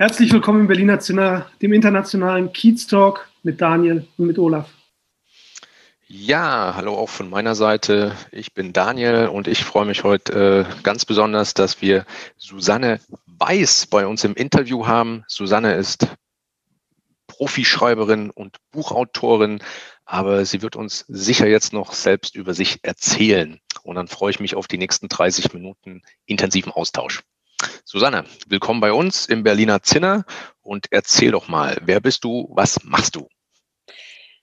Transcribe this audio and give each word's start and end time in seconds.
Herzlich 0.00 0.32
willkommen 0.32 0.60
im 0.60 0.66
Berliner 0.68 1.00
Zinner, 1.00 1.50
dem 1.60 1.72
internationalen 1.72 2.52
Kiez 2.52 2.86
Talk 2.86 3.28
mit 3.42 3.60
Daniel 3.60 4.06
und 4.16 4.28
mit 4.28 4.38
Olaf. 4.38 4.70
Ja, 6.06 6.74
hallo 6.76 6.94
auch 6.94 7.08
von 7.08 7.28
meiner 7.28 7.56
Seite. 7.56 8.14
Ich 8.30 8.54
bin 8.54 8.72
Daniel 8.72 9.26
und 9.26 9.48
ich 9.48 9.64
freue 9.64 9.86
mich 9.86 10.04
heute 10.04 10.66
äh, 10.70 10.82
ganz 10.84 11.04
besonders, 11.04 11.52
dass 11.52 11.82
wir 11.82 12.06
Susanne 12.36 13.00
Weiß 13.26 13.88
bei 13.88 14.06
uns 14.06 14.22
im 14.22 14.34
Interview 14.34 14.86
haben. 14.86 15.24
Susanne 15.26 15.74
ist 15.74 16.06
Profischreiberin 17.26 18.30
und 18.30 18.58
Buchautorin, 18.70 19.58
aber 20.04 20.44
sie 20.44 20.62
wird 20.62 20.76
uns 20.76 21.06
sicher 21.08 21.48
jetzt 21.48 21.72
noch 21.72 21.92
selbst 21.92 22.36
über 22.36 22.54
sich 22.54 22.78
erzählen. 22.82 23.58
Und 23.82 23.96
dann 23.96 24.06
freue 24.06 24.30
ich 24.30 24.38
mich 24.38 24.54
auf 24.54 24.68
die 24.68 24.78
nächsten 24.78 25.08
30 25.08 25.52
Minuten 25.54 26.02
intensiven 26.24 26.70
Austausch. 26.70 27.24
Susanne, 27.84 28.24
willkommen 28.46 28.80
bei 28.80 28.92
uns 28.92 29.26
im 29.26 29.42
Berliner 29.42 29.82
Zinner 29.82 30.24
und 30.62 30.86
erzähl 30.90 31.32
doch 31.32 31.48
mal, 31.48 31.78
wer 31.82 32.00
bist 32.00 32.24
du, 32.24 32.48
was 32.52 32.82
machst 32.84 33.16
du? 33.16 33.28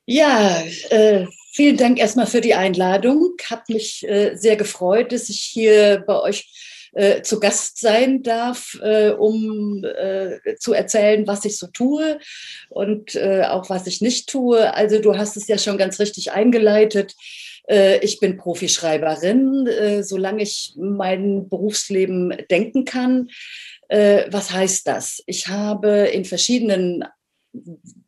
Ja, 0.05 0.61
äh, 0.89 1.25
vielen 1.53 1.77
Dank 1.77 1.99
erstmal 1.99 2.27
für 2.27 2.41
die 2.41 2.53
Einladung. 2.53 3.35
Hat 3.49 3.69
mich 3.69 4.07
äh, 4.07 4.35
sehr 4.35 4.55
gefreut, 4.55 5.11
dass 5.11 5.29
ich 5.29 5.39
hier 5.39 6.03
bei 6.05 6.19
euch 6.19 6.47
äh, 6.95 7.21
zu 7.21 7.39
Gast 7.39 7.79
sein 7.79 8.23
darf, 8.23 8.79
äh, 8.81 9.09
um 9.09 9.83
äh, 9.83 10.55
zu 10.57 10.73
erzählen, 10.73 11.27
was 11.27 11.45
ich 11.45 11.57
so 11.57 11.67
tue 11.67 12.19
und 12.69 13.15
äh, 13.15 13.43
auch 13.43 13.69
was 13.69 13.85
ich 13.85 14.01
nicht 14.01 14.29
tue. 14.29 14.73
Also 14.73 14.99
du 14.99 15.17
hast 15.17 15.37
es 15.37 15.47
ja 15.47 15.57
schon 15.57 15.77
ganz 15.77 15.99
richtig 15.99 16.31
eingeleitet. 16.31 17.13
Äh, 17.67 17.99
ich 17.99 18.19
bin 18.19 18.37
Profischreiberin, 18.37 19.67
äh, 19.67 20.03
solange 20.03 20.43
ich 20.43 20.73
mein 20.77 21.49
Berufsleben 21.49 22.33
denken 22.49 22.85
kann. 22.85 23.29
Was 23.87 24.51
heißt 24.51 24.87
das? 24.87 25.21
Ich 25.27 25.47
habe 25.47 26.07
in 26.07 26.25
verschiedenen 26.25 27.03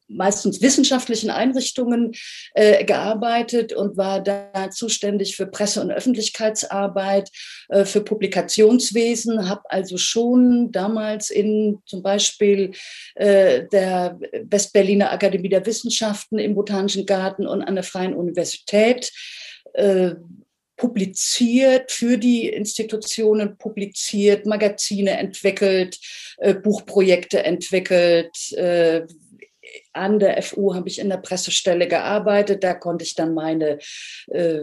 meistens 0.08 0.62
wissenschaftlichen 0.62 1.30
Einrichtungen 1.30 2.14
äh, 2.54 2.84
gearbeitet 2.86 3.74
und 3.74 3.98
war 3.98 4.22
da 4.22 4.70
zuständig 4.72 5.36
für 5.36 5.46
Presse- 5.46 5.82
und 5.82 5.92
Öffentlichkeitsarbeit, 5.92 7.30
äh, 7.70 7.86
für 7.86 8.02
Publikationswesen, 8.02 9.50
habe 9.50 9.64
also 9.70 9.98
schon 9.98 10.72
damals 10.72 11.30
in 11.30 11.80
zum 11.86 12.02
Beispiel 12.02 12.72
äh, 13.16 13.66
der 13.72 14.20
Westberliner 14.44 15.12
Akademie 15.12 15.50
der 15.50 15.66
Wissenschaften 15.66 16.40
im 16.40 16.56
Botanischen 16.56 17.06
Garten 17.06 17.46
und 17.46 17.62
an 17.62 17.76
der 17.76 17.84
Freien 17.84 18.16
Universität 18.16 19.12
äh, 19.74 20.16
publiziert, 20.78 21.92
für 21.92 22.18
die 22.18 22.48
Institutionen 22.48 23.58
publiziert, 23.58 24.46
Magazine 24.46 25.18
entwickelt, 25.18 25.98
äh, 26.38 26.54
Buchprojekte 26.54 27.44
entwickelt, 27.44 28.54
äh, 28.54 29.02
an 29.98 30.20
der 30.20 30.42
FU 30.42 30.76
habe 30.76 30.88
ich 30.88 31.00
in 31.00 31.10
der 31.10 31.18
Pressestelle 31.18 31.88
gearbeitet. 31.88 32.64
Da 32.64 32.74
konnte 32.74 33.04
ich 33.04 33.16
dann 33.16 33.34
meine 33.34 33.80
äh, 34.32 34.62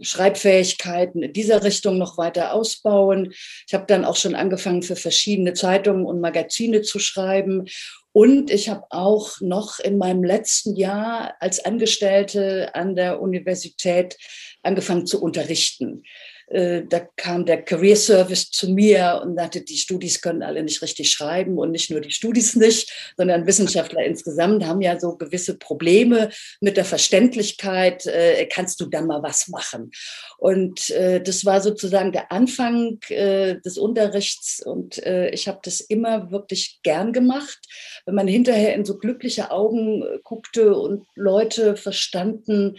Schreibfähigkeiten 0.00 1.22
in 1.22 1.32
dieser 1.32 1.64
Richtung 1.64 1.98
noch 1.98 2.18
weiter 2.18 2.52
ausbauen. 2.52 3.32
Ich 3.66 3.74
habe 3.74 3.86
dann 3.86 4.04
auch 4.04 4.16
schon 4.16 4.34
angefangen, 4.34 4.82
für 4.82 4.96
verschiedene 4.96 5.54
Zeitungen 5.54 6.04
und 6.04 6.20
Magazine 6.20 6.82
zu 6.82 6.98
schreiben. 6.98 7.66
Und 8.12 8.50
ich 8.50 8.68
habe 8.68 8.84
auch 8.90 9.40
noch 9.40 9.78
in 9.78 9.96
meinem 9.96 10.22
letzten 10.22 10.76
Jahr 10.76 11.34
als 11.40 11.64
Angestellte 11.64 12.74
an 12.74 12.94
der 12.94 13.22
Universität 13.22 14.18
angefangen 14.62 15.06
zu 15.06 15.22
unterrichten. 15.22 16.02
Äh, 16.52 16.84
da 16.86 17.00
kam 17.16 17.46
der 17.46 17.62
Career 17.62 17.96
Service 17.96 18.50
zu 18.50 18.70
mir 18.70 19.22
und 19.24 19.36
sagte, 19.36 19.62
die 19.62 19.78
Studis 19.78 20.20
können 20.20 20.42
alle 20.42 20.62
nicht 20.62 20.82
richtig 20.82 21.10
schreiben 21.10 21.58
und 21.58 21.70
nicht 21.70 21.90
nur 21.90 22.00
die 22.00 22.10
Studis 22.10 22.56
nicht, 22.56 22.92
sondern 23.16 23.46
Wissenschaftler 23.46 24.04
insgesamt 24.04 24.64
haben 24.66 24.82
ja 24.82 25.00
so 25.00 25.16
gewisse 25.16 25.56
Probleme 25.56 26.30
mit 26.60 26.76
der 26.76 26.84
Verständlichkeit. 26.84 28.06
Äh, 28.06 28.46
kannst 28.46 28.80
du 28.80 28.86
da 28.86 29.00
mal 29.00 29.22
was 29.22 29.48
machen? 29.48 29.92
Und 30.36 30.90
äh, 30.90 31.22
das 31.22 31.46
war 31.46 31.62
sozusagen 31.62 32.12
der 32.12 32.30
Anfang 32.30 32.98
des 33.10 33.78
Unterrichts 33.78 34.62
und 34.64 34.98
ich 34.98 35.48
habe 35.48 35.60
das 35.62 35.80
immer 35.80 36.30
wirklich 36.30 36.80
gern 36.82 37.12
gemacht. 37.12 37.58
Wenn 38.04 38.14
man 38.14 38.28
hinterher 38.28 38.74
in 38.74 38.84
so 38.84 38.98
glückliche 38.98 39.50
Augen 39.50 40.04
guckte 40.22 40.74
und 40.74 41.06
Leute 41.14 41.76
verstanden, 41.76 42.76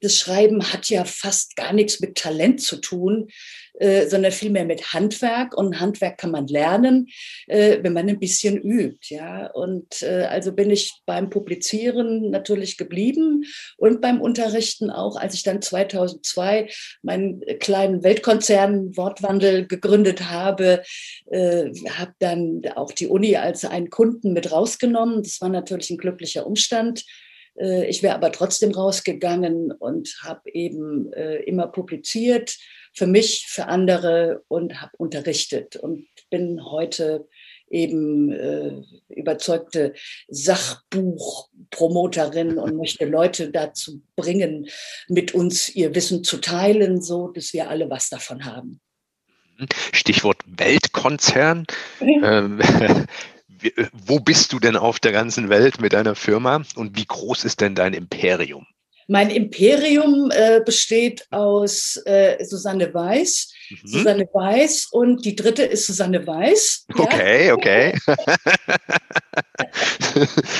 das 0.00 0.16
Schreiben 0.16 0.72
hat 0.72 0.88
ja 0.88 1.04
fast 1.04 1.56
gar 1.56 1.72
nichts 1.72 2.00
mit 2.00 2.16
Talent 2.16 2.60
zu 2.60 2.76
tun, 2.76 3.28
äh, 3.78 4.08
sondern 4.08 4.32
vielmehr 4.32 4.64
mit 4.64 4.94
Handwerk. 4.94 5.56
Und 5.56 5.80
Handwerk 5.80 6.16
kann 6.16 6.30
man 6.30 6.46
lernen, 6.46 7.08
äh, 7.46 7.78
wenn 7.82 7.92
man 7.92 8.08
ein 8.08 8.18
bisschen 8.18 8.56
übt. 8.56 9.14
Ja? 9.14 9.48
Und 9.48 10.02
äh, 10.02 10.26
also 10.30 10.52
bin 10.52 10.70
ich 10.70 10.94
beim 11.04 11.28
Publizieren 11.28 12.30
natürlich 12.30 12.78
geblieben 12.78 13.44
und 13.76 14.00
beim 14.00 14.22
Unterrichten 14.22 14.90
auch, 14.90 15.16
als 15.16 15.34
ich 15.34 15.42
dann 15.42 15.60
2002 15.60 16.70
meinen 17.02 17.42
kleinen 17.58 18.02
Weltkonzern 18.02 18.96
Wortwandel 18.96 19.66
gegründet 19.66 20.30
habe, 20.30 20.82
habe 21.30 22.12
dann 22.18 22.62
auch 22.76 22.92
die 22.92 23.08
Uni 23.08 23.36
als 23.36 23.64
einen 23.64 23.90
Kunden 23.90 24.32
mit 24.32 24.52
rausgenommen. 24.52 25.22
Das 25.22 25.40
war 25.40 25.48
natürlich 25.48 25.90
ein 25.90 25.98
glücklicher 25.98 26.46
Umstand 26.46 27.04
ich 27.88 28.02
wäre 28.02 28.14
aber 28.14 28.32
trotzdem 28.32 28.72
rausgegangen 28.72 29.72
und 29.72 30.16
habe 30.22 30.50
eben 30.52 31.12
äh, 31.12 31.36
immer 31.44 31.68
publiziert, 31.68 32.56
für 32.92 33.06
mich, 33.06 33.46
für 33.48 33.66
andere 33.66 34.42
und 34.48 34.80
habe 34.80 34.96
unterrichtet 34.96 35.76
und 35.76 36.08
bin 36.30 36.64
heute 36.64 37.28
eben 37.68 38.32
äh, 38.32 38.72
überzeugte 39.08 39.92
Sachbuchpromoterin 40.28 42.58
und 42.58 42.76
möchte 42.76 43.04
Leute 43.04 43.50
dazu 43.50 44.02
bringen, 44.14 44.68
mit 45.08 45.34
uns 45.34 45.74
ihr 45.74 45.92
Wissen 45.94 46.22
zu 46.24 46.38
teilen, 46.38 47.02
so 47.02 47.28
dass 47.28 47.52
wir 47.52 47.68
alle 47.68 47.90
was 47.90 48.08
davon 48.08 48.44
haben. 48.44 48.80
Stichwort 49.92 50.38
Weltkonzern. 50.46 51.66
ähm, 52.00 52.60
äh, 52.60 53.04
wo 53.92 54.20
bist 54.20 54.52
du 54.52 54.58
denn 54.58 54.76
auf 54.76 55.00
der 55.00 55.12
ganzen 55.12 55.48
Welt 55.48 55.80
mit 55.80 55.92
deiner 55.92 56.14
Firma 56.14 56.62
und 56.74 56.96
wie 56.96 57.06
groß 57.06 57.44
ist 57.44 57.60
denn 57.60 57.74
dein 57.74 57.94
Imperium? 57.94 58.66
Mein 59.08 59.30
Imperium 59.30 60.30
äh, 60.32 60.60
besteht 60.64 61.26
aus 61.30 61.96
äh, 62.06 62.44
Susanne 62.44 62.92
Weiß. 62.92 63.52
Mhm. 63.70 63.86
Susanne 63.86 64.28
Weiß 64.32 64.88
und 64.90 65.24
die 65.24 65.36
dritte 65.36 65.62
ist 65.62 65.86
Susanne 65.86 66.26
Weiß. 66.26 66.86
Okay, 66.94 67.46
ja. 67.48 67.54
okay. 67.54 67.94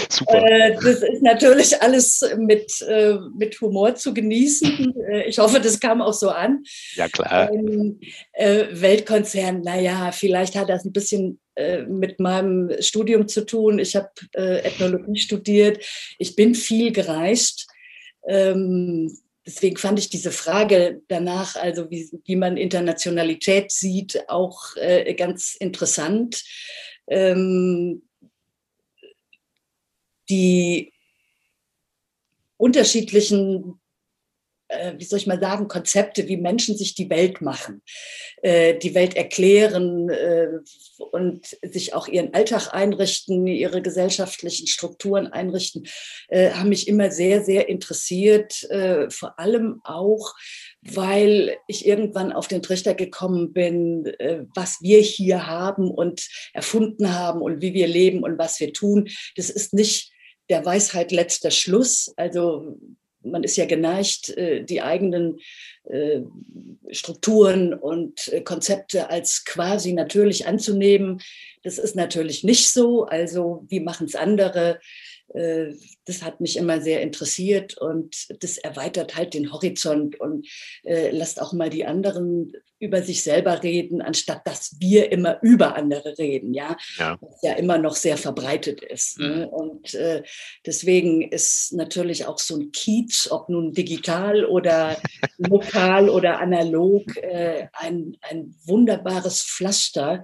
Super. 0.09 0.45
Äh, 0.45 0.75
das 0.75 1.03
ist 1.03 1.23
natürlich 1.23 1.81
alles 1.81 2.25
mit, 2.39 2.81
äh, 2.83 3.17
mit 3.37 3.61
Humor 3.61 3.95
zu 3.95 4.13
genießen. 4.15 4.95
Äh, 5.11 5.29
ich 5.29 5.39
hoffe, 5.39 5.61
das 5.61 5.79
kam 5.81 6.03
auch 6.03 6.13
so 6.13 6.31
an. 6.31 6.63
Ja, 6.95 7.09
klar. 7.09 7.51
Ähm, 7.53 8.01
Weltkonzern, 8.39 9.63
naja, 9.63 10.13
vielleicht 10.13 10.57
hat 10.57 10.69
das 10.69 10.85
ein 10.85 10.93
bisschen 10.93 11.41
mit 11.89 12.21
meinem 12.21 12.71
Studium 12.81 13.29
zu 13.29 13.47
tun. 13.47 13.79
Ich 13.79 13.97
habe 13.97 14.11
Ethnologie 14.35 15.19
studiert. 15.19 15.83
Ich 16.19 16.37
bin 16.37 16.55
viel 16.55 16.93
gereist 16.93 17.67
ähm, 18.29 19.11
deswegen 19.47 19.77
fand 19.77 19.99
ich 19.99 20.11
diese 20.11 20.33
Frage 20.33 21.03
danach, 21.09 21.57
also 21.57 21.91
wie, 21.91 22.11
wie 22.25 22.37
man 22.37 22.57
Internationalität 22.57 23.71
sieht, 23.71 24.29
auch 24.29 24.77
äh, 24.77 25.15
ganz 25.15 25.55
interessant. 25.55 26.43
Ähm, 27.07 28.03
die 30.29 30.93
unterschiedlichen 32.57 33.81
wie 34.97 35.05
soll 35.05 35.19
ich 35.19 35.27
mal 35.27 35.41
sagen, 35.41 35.69
Konzepte, 35.69 36.29
wie 36.29 36.37
Menschen 36.37 36.77
sich 36.77 36.95
die 36.95 37.09
Welt 37.11 37.41
machen, 37.41 37.83
äh, 38.43 38.77
die 38.79 38.95
Welt 38.95 39.17
erklären 39.17 40.09
äh, 40.11 40.49
und 41.13 41.57
sich 41.63 41.95
auch 41.95 42.09
ihren 42.09 42.35
Alltag 42.35 42.75
einrichten, 42.75 43.47
ihre 43.47 43.83
gesellschaftlichen 43.83 44.67
Strukturen 44.67 45.27
einrichten, 45.29 45.87
haben 46.31 46.71
mich 46.71 46.89
immer 46.89 47.11
sehr, 47.11 47.45
sehr 47.45 47.69
interessiert, 47.69 48.67
vor 49.11 49.39
allem 49.39 49.81
auch, 49.85 50.35
weil 50.95 51.57
ich 51.67 51.87
irgendwann 51.87 52.33
auf 52.33 52.49
den 52.49 52.63
Trichter 52.63 52.95
gekommen 52.95 53.53
bin, 53.53 54.07
äh, 54.19 54.45
was 54.55 54.79
wir 54.81 55.01
hier 55.01 55.47
haben 55.47 55.91
und 55.91 56.29
erfunden 56.53 57.15
haben 57.15 57.43
und 57.43 57.61
wie 57.61 57.75
wir 57.75 57.87
leben 57.87 58.23
und 58.23 58.39
was 58.39 58.61
wir 58.61 58.73
tun. 58.73 59.09
Das 59.37 59.51
ist 59.51 59.75
nicht 59.75 60.13
der 60.49 60.65
Weisheit 60.65 61.13
letzter 61.13 61.51
Schluss. 61.51 62.13
Also 62.17 62.79
man 63.31 63.45
ist 63.45 63.57
ja 63.57 63.67
geneigt, 63.67 64.31
äh, 64.31 64.65
die 64.65 64.83
eigenen 64.83 65.39
äh, 65.85 66.21
Strukturen 66.91 67.75
und 67.75 68.33
Konzepte 68.45 69.11
als 69.11 69.45
quasi 69.45 69.93
natürlich 69.93 70.47
anzunehmen. 70.47 71.21
Das 71.63 71.79
ist 71.79 71.97
natürlich 71.97 72.45
nicht 72.45 72.71
so. 72.71 73.05
Also 73.05 73.65
wie 73.69 73.81
machen 73.81 74.07
es 74.07 74.15
andere? 74.15 74.81
Äh, 75.35 75.75
das 76.05 76.23
hat 76.23 76.41
mich 76.41 76.57
immer 76.57 76.81
sehr 76.81 77.01
interessiert 77.03 77.77
und 77.79 78.27
das 78.43 78.59
erweitert 78.59 79.17
halt 79.17 79.35
den 79.35 79.53
Horizont 79.53 80.19
und 80.21 80.47
äh, 80.85 81.11
lässt 81.11 81.41
auch 81.41 81.53
mal 81.53 81.71
die 81.71 81.85
anderen 81.85 82.53
über 82.79 83.03
sich 83.03 83.23
selber 83.23 83.63
reden, 83.63 84.03
anstatt 84.03 84.47
dass 84.47 84.77
wir 84.79 85.11
immer 85.11 85.39
über 85.43 85.77
andere 85.77 86.19
reden, 86.19 86.53
ja, 86.53 86.77
ja. 86.99 87.17
was 87.21 87.43
ja 87.43 87.55
immer 87.55 87.79
noch 87.79 87.97
sehr 87.97 88.19
verbreitet 88.19 88.83
ist. 88.83 89.19
Ne? 89.19 89.29
Mhm. 89.29 89.35
Ne? 89.37 89.49
Und 89.49 89.95
äh, 89.95 90.23
deswegen 90.67 91.23
ist 91.23 91.73
natürlich 91.73 92.27
auch 92.27 92.39
so 92.39 92.57
ein 92.57 92.73
Kiez, 92.73 93.29
ob 93.31 93.49
nun 93.49 93.73
digital 93.73 94.45
oder 94.45 94.97
lokal 95.39 96.11
oder 96.11 96.39
analog, 96.39 97.17
äh, 97.17 97.69
ein, 97.73 98.17
ein 98.21 98.55
wunderbares 98.65 99.43
Pflaster, 99.43 100.23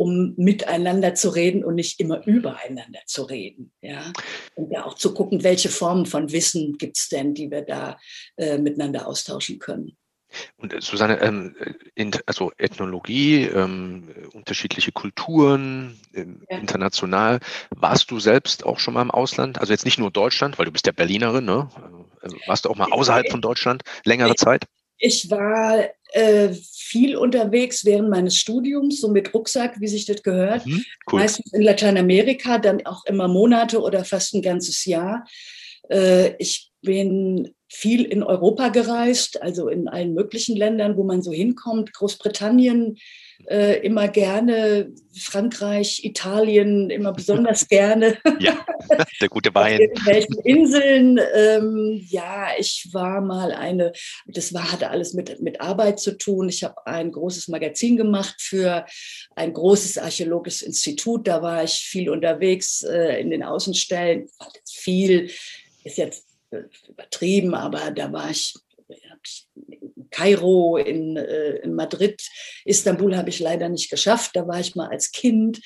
um 0.00 0.32
miteinander 0.38 1.14
zu 1.14 1.28
reden 1.28 1.62
und 1.62 1.74
nicht 1.74 2.00
immer 2.00 2.26
übereinander 2.26 3.00
zu 3.04 3.24
reden. 3.24 3.70
Ja? 3.82 4.10
Und 4.54 4.72
ja 4.72 4.86
auch 4.86 4.94
zu 4.94 5.12
gucken, 5.12 5.44
welche 5.44 5.68
Formen 5.68 6.06
von 6.06 6.32
Wissen 6.32 6.78
gibt 6.78 6.96
es 6.96 7.10
denn, 7.10 7.34
die 7.34 7.50
wir 7.50 7.60
da 7.60 7.98
äh, 8.38 8.56
miteinander 8.56 9.06
austauschen 9.06 9.58
können. 9.58 9.98
Und 10.56 10.72
äh, 10.72 10.80
Susanne, 10.80 11.20
ähm, 11.20 11.54
in, 11.94 12.12
also 12.24 12.50
Ethnologie, 12.56 13.42
ähm, 13.44 14.08
unterschiedliche 14.32 14.90
Kulturen, 14.90 16.00
äh, 16.14 16.24
ja. 16.48 16.56
international. 16.56 17.40
Warst 17.68 18.10
du 18.10 18.20
selbst 18.20 18.64
auch 18.64 18.78
schon 18.78 18.94
mal 18.94 19.02
im 19.02 19.10
Ausland? 19.10 19.60
Also 19.60 19.74
jetzt 19.74 19.84
nicht 19.84 19.98
nur 19.98 20.10
Deutschland, 20.10 20.58
weil 20.58 20.64
du 20.64 20.72
bist 20.72 20.86
ja 20.86 20.92
Berlinerin, 20.92 21.44
ne? 21.44 21.68
Also 22.22 22.38
warst 22.46 22.64
du 22.64 22.70
auch 22.70 22.76
mal 22.76 22.90
außerhalb 22.90 23.30
von 23.30 23.42
Deutschland 23.42 23.82
längere 24.04 24.34
Zeit? 24.34 24.64
Ich 24.96 25.30
war 25.30 25.84
äh, 26.12 26.50
viel 26.72 27.16
unterwegs 27.16 27.84
während 27.84 28.10
meines 28.10 28.36
Studiums, 28.36 29.00
so 29.00 29.08
mit 29.08 29.32
Rucksack, 29.32 29.80
wie 29.80 29.88
sich 29.88 30.06
das 30.06 30.22
gehört. 30.22 30.66
Mhm, 30.66 30.84
cool. 31.10 31.20
Meistens 31.20 31.52
in 31.52 31.62
Lateinamerika, 31.62 32.58
dann 32.58 32.84
auch 32.86 33.04
immer 33.06 33.28
Monate 33.28 33.80
oder 33.80 34.04
fast 34.04 34.34
ein 34.34 34.42
ganzes 34.42 34.84
Jahr. 34.84 35.24
Äh, 35.88 36.34
ich 36.38 36.70
bin 36.82 37.54
viel 37.68 38.04
in 38.04 38.22
Europa 38.22 38.68
gereist, 38.68 39.40
also 39.42 39.68
in 39.68 39.88
allen 39.88 40.14
möglichen 40.14 40.56
Ländern, 40.56 40.96
wo 40.96 41.04
man 41.04 41.22
so 41.22 41.32
hinkommt. 41.32 41.92
Großbritannien, 41.92 42.96
äh, 43.48 43.78
immer 43.84 44.08
gerne, 44.08 44.92
Frankreich, 45.16 46.04
Italien 46.04 46.90
immer 46.90 47.12
besonders 47.12 47.68
gerne. 47.68 48.18
Ja, 48.40 48.64
der 49.20 49.28
gute 49.28 49.54
Wein. 49.54 49.74
Auf 49.74 49.80
irgendwelchen 49.80 50.38
Inseln. 50.44 51.20
Ähm, 51.34 52.06
ja, 52.08 52.48
ich 52.58 52.88
war 52.92 53.20
mal 53.20 53.52
eine, 53.52 53.92
das 54.26 54.54
war, 54.54 54.72
hatte 54.72 54.88
alles 54.88 55.12
mit, 55.12 55.40
mit 55.42 55.60
Arbeit 55.60 56.00
zu 56.00 56.16
tun. 56.16 56.48
Ich 56.48 56.64
habe 56.64 56.86
ein 56.86 57.12
großes 57.12 57.48
Magazin 57.48 57.96
gemacht 57.96 58.36
für 58.38 58.86
ein 59.36 59.52
großes 59.52 59.98
archäologisches 59.98 60.62
Institut. 60.62 61.28
Da 61.28 61.42
war 61.42 61.62
ich 61.64 61.74
viel 61.74 62.08
unterwegs 62.08 62.82
äh, 62.82 63.20
in 63.20 63.30
den 63.30 63.42
Außenstellen. 63.42 64.28
Viel 64.66 65.30
ist 65.84 65.98
jetzt 65.98 66.26
übertrieben, 66.88 67.54
aber 67.54 67.90
da 67.90 68.12
war 68.12 68.30
ich 68.30 68.54
Kairo, 70.10 70.76
in, 70.76 71.16
äh, 71.16 71.56
in 71.56 71.74
Madrid, 71.74 72.20
Istanbul 72.64 73.16
habe 73.16 73.30
ich 73.30 73.38
leider 73.38 73.68
nicht 73.68 73.90
geschafft. 73.90 74.32
Da 74.34 74.46
war 74.46 74.60
ich 74.60 74.74
mal 74.74 74.88
als 74.88 75.12
Kind. 75.12 75.60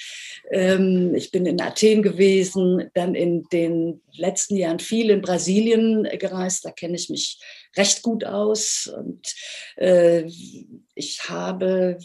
Ähm, 0.50 1.14
ich 1.14 1.30
bin 1.30 1.46
in 1.46 1.60
Athen 1.60 2.02
gewesen, 2.02 2.90
dann 2.94 3.14
in 3.14 3.44
den 3.52 4.02
letzten 4.12 4.56
Jahren 4.56 4.78
viel 4.78 5.10
in 5.10 5.22
Brasilien 5.22 6.04
gereist. 6.18 6.64
Da 6.64 6.70
kenne 6.70 6.96
ich 6.96 7.08
mich 7.08 7.40
recht 7.76 8.02
gut 8.02 8.24
aus. 8.24 8.86
Und 8.86 9.34
äh, 9.76 10.24
ich 10.94 11.28
habe, 11.28 11.98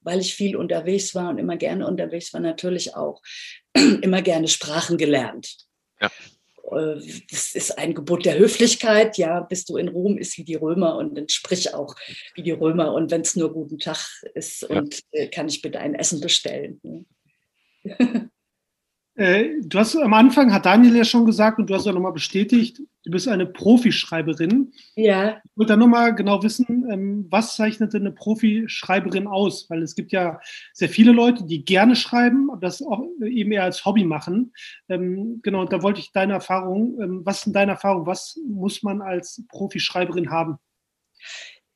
weil 0.00 0.20
ich 0.20 0.34
viel 0.34 0.56
unterwegs 0.56 1.14
war 1.14 1.30
und 1.30 1.38
immer 1.38 1.56
gerne 1.56 1.86
unterwegs 1.86 2.32
war, 2.32 2.40
natürlich 2.40 2.94
auch 2.94 3.22
immer 3.74 4.22
gerne 4.22 4.48
Sprachen 4.48 4.98
gelernt. 4.98 5.56
Ja. 6.00 6.10
Äh, 6.72 7.00
das 7.30 7.54
ist 7.54 7.78
ein 7.78 7.94
Gebot 7.94 8.24
der 8.24 8.38
Höflichkeit. 8.38 9.18
Ja, 9.18 9.40
bist 9.40 9.68
du 9.68 9.76
in 9.76 9.88
Rom, 9.88 10.18
ist 10.18 10.36
wie 10.38 10.44
die 10.44 10.54
Römer 10.54 10.96
und 10.96 11.16
dann 11.16 11.28
sprich 11.28 11.74
auch 11.74 11.94
wie 12.34 12.42
die 12.42 12.52
Römer. 12.52 12.92
Und 12.92 13.10
wenn 13.10 13.22
es 13.22 13.36
nur 13.36 13.52
guten 13.52 13.78
Tag 13.78 13.98
ist 14.34 14.64
und. 14.64 15.02
Äh, 15.12 15.28
kann 15.28 15.48
ich 15.48 15.62
bitte 15.62 15.80
ein 15.80 15.94
Essen 15.94 16.20
bestellen. 16.20 16.80
Ne? 16.82 17.04
Äh, 19.16 19.62
du 19.62 19.78
hast 19.78 19.96
am 19.96 20.12
Anfang, 20.12 20.52
hat 20.52 20.66
Daniel 20.66 20.94
ja 20.94 21.04
schon 21.04 21.24
gesagt 21.24 21.58
und 21.58 21.70
du 21.70 21.74
hast 21.74 21.86
auch 21.86 21.94
nochmal 21.94 22.12
bestätigt, 22.12 22.82
du 23.04 23.10
bist 23.10 23.26
eine 23.28 23.46
Profischreiberin. 23.46 24.72
Ja. 24.94 25.38
Ich 25.42 25.56
wollte 25.56 25.72
da 25.72 25.76
nochmal 25.78 26.14
genau 26.14 26.42
wissen, 26.42 26.86
ähm, 26.90 27.26
was 27.30 27.56
zeichnet 27.56 27.94
denn 27.94 28.02
eine 28.02 28.12
Profischreiberin 28.12 29.26
aus? 29.26 29.70
Weil 29.70 29.82
es 29.82 29.94
gibt 29.94 30.12
ja 30.12 30.38
sehr 30.74 30.90
viele 30.90 31.12
Leute, 31.12 31.44
die 31.46 31.64
gerne 31.64 31.96
schreiben, 31.96 32.50
aber 32.50 32.60
das 32.60 32.82
auch 32.82 33.02
eben 33.24 33.52
eher 33.52 33.64
als 33.64 33.86
Hobby 33.86 34.04
machen. 34.04 34.52
Ähm, 34.90 35.40
genau, 35.42 35.62
und 35.62 35.72
da 35.72 35.82
wollte 35.82 36.00
ich 36.00 36.12
deine 36.12 36.34
Erfahrung, 36.34 37.00
ähm, 37.00 37.22
was 37.24 37.40
sind 37.40 37.56
deine 37.56 37.72
Erfahrungen, 37.72 38.06
was 38.06 38.38
muss 38.46 38.82
man 38.82 39.00
als 39.00 39.42
Profischreiberin 39.48 40.30
haben? 40.30 40.58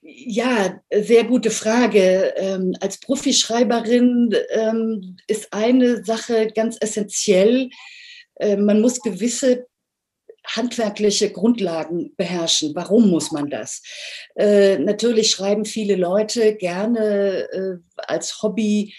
Ja, 0.02 0.80
sehr 0.90 1.24
gute 1.24 1.50
Frage. 1.50 2.32
Ähm, 2.36 2.74
als 2.80 2.98
Profischreiberin 3.00 4.34
ähm, 4.50 5.16
ist 5.26 5.52
eine 5.52 6.02
Sache 6.04 6.48
ganz 6.54 6.78
essentiell. 6.80 7.68
Äh, 8.36 8.56
man 8.56 8.80
muss 8.80 9.00
gewisse 9.00 9.66
handwerkliche 10.46 11.30
Grundlagen 11.30 12.14
beherrschen. 12.16 12.74
Warum 12.74 13.10
muss 13.10 13.30
man 13.30 13.50
das? 13.50 13.82
Äh, 14.36 14.78
natürlich 14.78 15.30
schreiben 15.30 15.66
viele 15.66 15.96
Leute 15.96 16.56
gerne 16.56 17.46
äh, 17.52 17.76
als 17.98 18.42
Hobby 18.42 18.94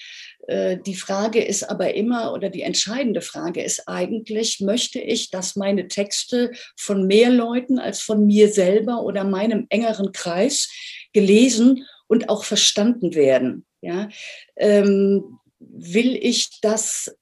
die 0.49 0.95
Frage 0.95 1.43
ist 1.43 1.63
aber 1.63 1.93
immer, 1.93 2.33
oder 2.33 2.49
die 2.49 2.63
entscheidende 2.63 3.21
Frage 3.21 3.63
ist 3.63 3.87
eigentlich, 3.87 4.59
möchte 4.59 4.99
ich, 4.99 5.29
dass 5.29 5.55
meine 5.55 5.87
Texte 5.87 6.51
von 6.75 7.05
mehr 7.05 7.29
Leuten 7.29 7.79
als 7.79 8.01
von 8.01 8.25
mir 8.25 8.49
selber 8.49 9.03
oder 9.03 9.23
meinem 9.23 9.67
engeren 9.69 10.11
Kreis 10.11 10.69
gelesen 11.13 11.85
und 12.07 12.29
auch 12.29 12.43
verstanden 12.43 13.13
werden? 13.13 13.65
Ja? 13.81 14.09
Ähm, 14.57 15.37
will 15.59 16.15
ich, 16.15 16.59
dass 16.61 17.15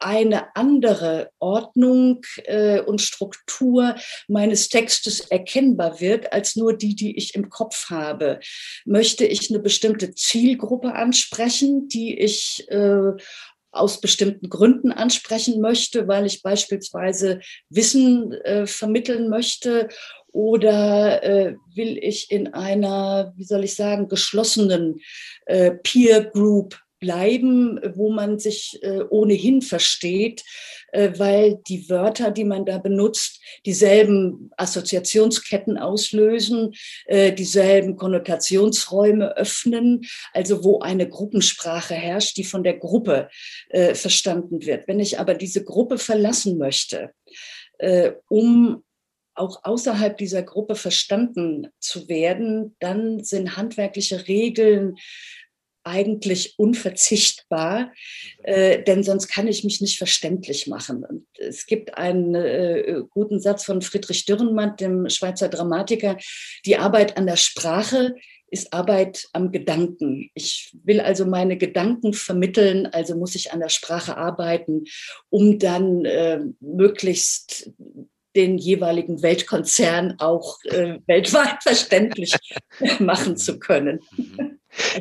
eine 0.00 0.56
andere 0.56 1.30
Ordnung 1.38 2.22
äh, 2.44 2.80
und 2.80 3.00
Struktur 3.00 3.94
meines 4.28 4.68
Textes 4.68 5.20
erkennbar 5.20 6.00
wird 6.00 6.32
als 6.32 6.56
nur 6.56 6.76
die, 6.76 6.94
die 6.94 7.16
ich 7.16 7.34
im 7.34 7.50
Kopf 7.50 7.90
habe. 7.90 8.40
Möchte 8.84 9.24
ich 9.24 9.50
eine 9.50 9.60
bestimmte 9.60 10.14
Zielgruppe 10.14 10.94
ansprechen, 10.94 11.88
die 11.88 12.18
ich 12.18 12.66
äh, 12.68 13.12
aus 13.72 14.00
bestimmten 14.00 14.48
Gründen 14.48 14.90
ansprechen 14.90 15.60
möchte, 15.60 16.08
weil 16.08 16.26
ich 16.26 16.42
beispielsweise 16.42 17.40
Wissen 17.68 18.32
äh, 18.32 18.66
vermitteln 18.66 19.28
möchte 19.28 19.88
oder 20.32 21.22
äh, 21.22 21.56
will 21.74 21.98
ich 21.98 22.30
in 22.30 22.54
einer, 22.54 23.32
wie 23.36 23.44
soll 23.44 23.64
ich 23.64 23.74
sagen, 23.74 24.08
geschlossenen 24.08 25.00
äh, 25.46 25.72
Peer 25.72 26.24
Group 26.24 26.78
bleiben, 27.00 27.80
wo 27.94 28.10
man 28.10 28.38
sich 28.38 28.78
äh, 28.82 29.02
ohnehin 29.08 29.62
versteht, 29.62 30.44
äh, 30.92 31.12
weil 31.16 31.58
die 31.66 31.88
Wörter, 31.88 32.30
die 32.30 32.44
man 32.44 32.66
da 32.66 32.78
benutzt, 32.78 33.40
dieselben 33.66 34.50
Assoziationsketten 34.56 35.78
auslösen, 35.78 36.74
äh, 37.06 37.32
dieselben 37.32 37.96
Konnotationsräume 37.96 39.36
öffnen, 39.36 40.02
also 40.32 40.62
wo 40.62 40.80
eine 40.80 41.08
Gruppensprache 41.08 41.94
herrscht, 41.94 42.36
die 42.36 42.44
von 42.44 42.62
der 42.62 42.78
Gruppe 42.78 43.28
verstanden 43.94 44.64
wird. 44.66 44.86
Wenn 44.86 45.00
ich 45.00 45.18
aber 45.18 45.34
diese 45.34 45.64
Gruppe 45.64 45.96
verlassen 45.96 46.58
möchte, 46.58 47.12
um 48.28 48.82
auch 49.34 49.64
außerhalb 49.64 50.18
dieser 50.18 50.42
Gruppe 50.42 50.74
verstanden 50.74 51.68
zu 51.78 52.08
werden, 52.08 52.76
dann 52.80 53.24
sind 53.24 53.56
handwerkliche 53.56 54.28
Regeln, 54.28 54.96
eigentlich 55.84 56.54
unverzichtbar, 56.58 57.92
äh, 58.42 58.82
denn 58.82 59.02
sonst 59.02 59.28
kann 59.28 59.48
ich 59.48 59.64
mich 59.64 59.80
nicht 59.80 59.98
verständlich 59.98 60.66
machen. 60.66 61.04
Und 61.04 61.26
es 61.38 61.66
gibt 61.66 61.96
einen 61.96 62.34
äh, 62.34 63.02
guten 63.10 63.40
Satz 63.40 63.64
von 63.64 63.82
Friedrich 63.82 64.26
Dürrenmatt, 64.26 64.80
dem 64.80 65.08
Schweizer 65.08 65.48
Dramatiker, 65.48 66.16
die 66.66 66.76
Arbeit 66.76 67.16
an 67.16 67.26
der 67.26 67.36
Sprache 67.36 68.14
ist 68.50 68.72
Arbeit 68.72 69.28
am 69.32 69.52
Gedanken. 69.52 70.28
Ich 70.34 70.76
will 70.82 71.00
also 71.00 71.24
meine 71.24 71.56
Gedanken 71.56 72.12
vermitteln, 72.12 72.86
also 72.86 73.16
muss 73.16 73.36
ich 73.36 73.52
an 73.52 73.60
der 73.60 73.68
Sprache 73.68 74.16
arbeiten, 74.16 74.84
um 75.28 75.58
dann 75.58 76.04
äh, 76.04 76.40
möglichst 76.58 77.70
den 78.36 78.58
jeweiligen 78.58 79.22
Weltkonzern 79.22 80.16
auch 80.18 80.58
äh, 80.64 80.98
weltweit 81.06 81.58
verständlich 81.62 82.34
machen 82.98 83.36
zu 83.36 83.58
können. 83.58 84.00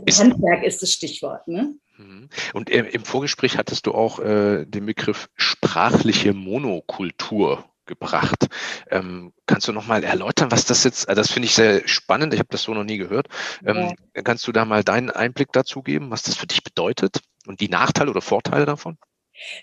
Also 0.07 0.23
Handwerk 0.23 0.63
ist 0.63 0.81
das 0.81 0.91
Stichwort. 0.91 1.47
Ne? 1.47 1.75
Mhm. 1.97 2.29
Und 2.53 2.69
im 2.69 3.05
Vorgespräch 3.05 3.57
hattest 3.57 3.85
du 3.85 3.93
auch 3.93 4.19
äh, 4.19 4.65
den 4.65 4.85
Begriff 4.85 5.29
sprachliche 5.35 6.33
Monokultur 6.33 7.65
gebracht. 7.89 8.47
Ähm, 8.89 9.33
kannst 9.45 9.67
du 9.67 9.73
noch 9.73 9.87
mal 9.87 10.03
erläutern, 10.03 10.51
was 10.51 10.65
das 10.65 10.83
jetzt, 10.85 11.09
also 11.09 11.19
das 11.19 11.31
finde 11.31 11.47
ich 11.47 11.55
sehr 11.55 11.85
spannend, 11.87 12.33
ich 12.33 12.39
habe 12.39 12.49
das 12.51 12.63
so 12.63 12.73
noch 12.73 12.85
nie 12.85 12.97
gehört. 12.97 13.27
Ähm, 13.65 13.95
ja. 14.15 14.21
Kannst 14.21 14.47
du 14.47 14.53
da 14.53 14.63
mal 14.63 14.83
deinen 14.83 15.09
Einblick 15.09 15.51
dazu 15.51 15.81
geben, 15.81 16.11
was 16.11 16.23
das 16.23 16.35
für 16.35 16.47
dich 16.47 16.63
bedeutet 16.63 17.19
und 17.47 17.59
die 17.59 17.67
Nachteile 17.67 18.11
oder 18.11 18.21
Vorteile 18.21 18.65
davon? 18.65 18.97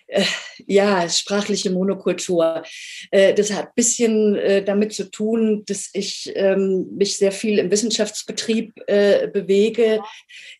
Äh, 0.06 0.25
ja, 0.66 1.09
sprachliche 1.09 1.71
Monokultur. 1.71 2.62
Äh, 3.11 3.35
das 3.35 3.52
hat 3.52 3.66
ein 3.66 3.75
bisschen 3.75 4.37
äh, 4.37 4.64
damit 4.64 4.95
zu 4.95 5.11
tun, 5.11 5.64
dass 5.66 5.90
ich 5.92 6.33
ähm, 6.35 6.88
mich 6.97 7.16
sehr 7.16 7.33
viel 7.33 7.59
im 7.59 7.71
Wissenschaftsbetrieb 7.71 8.75
bewege, 8.87 10.00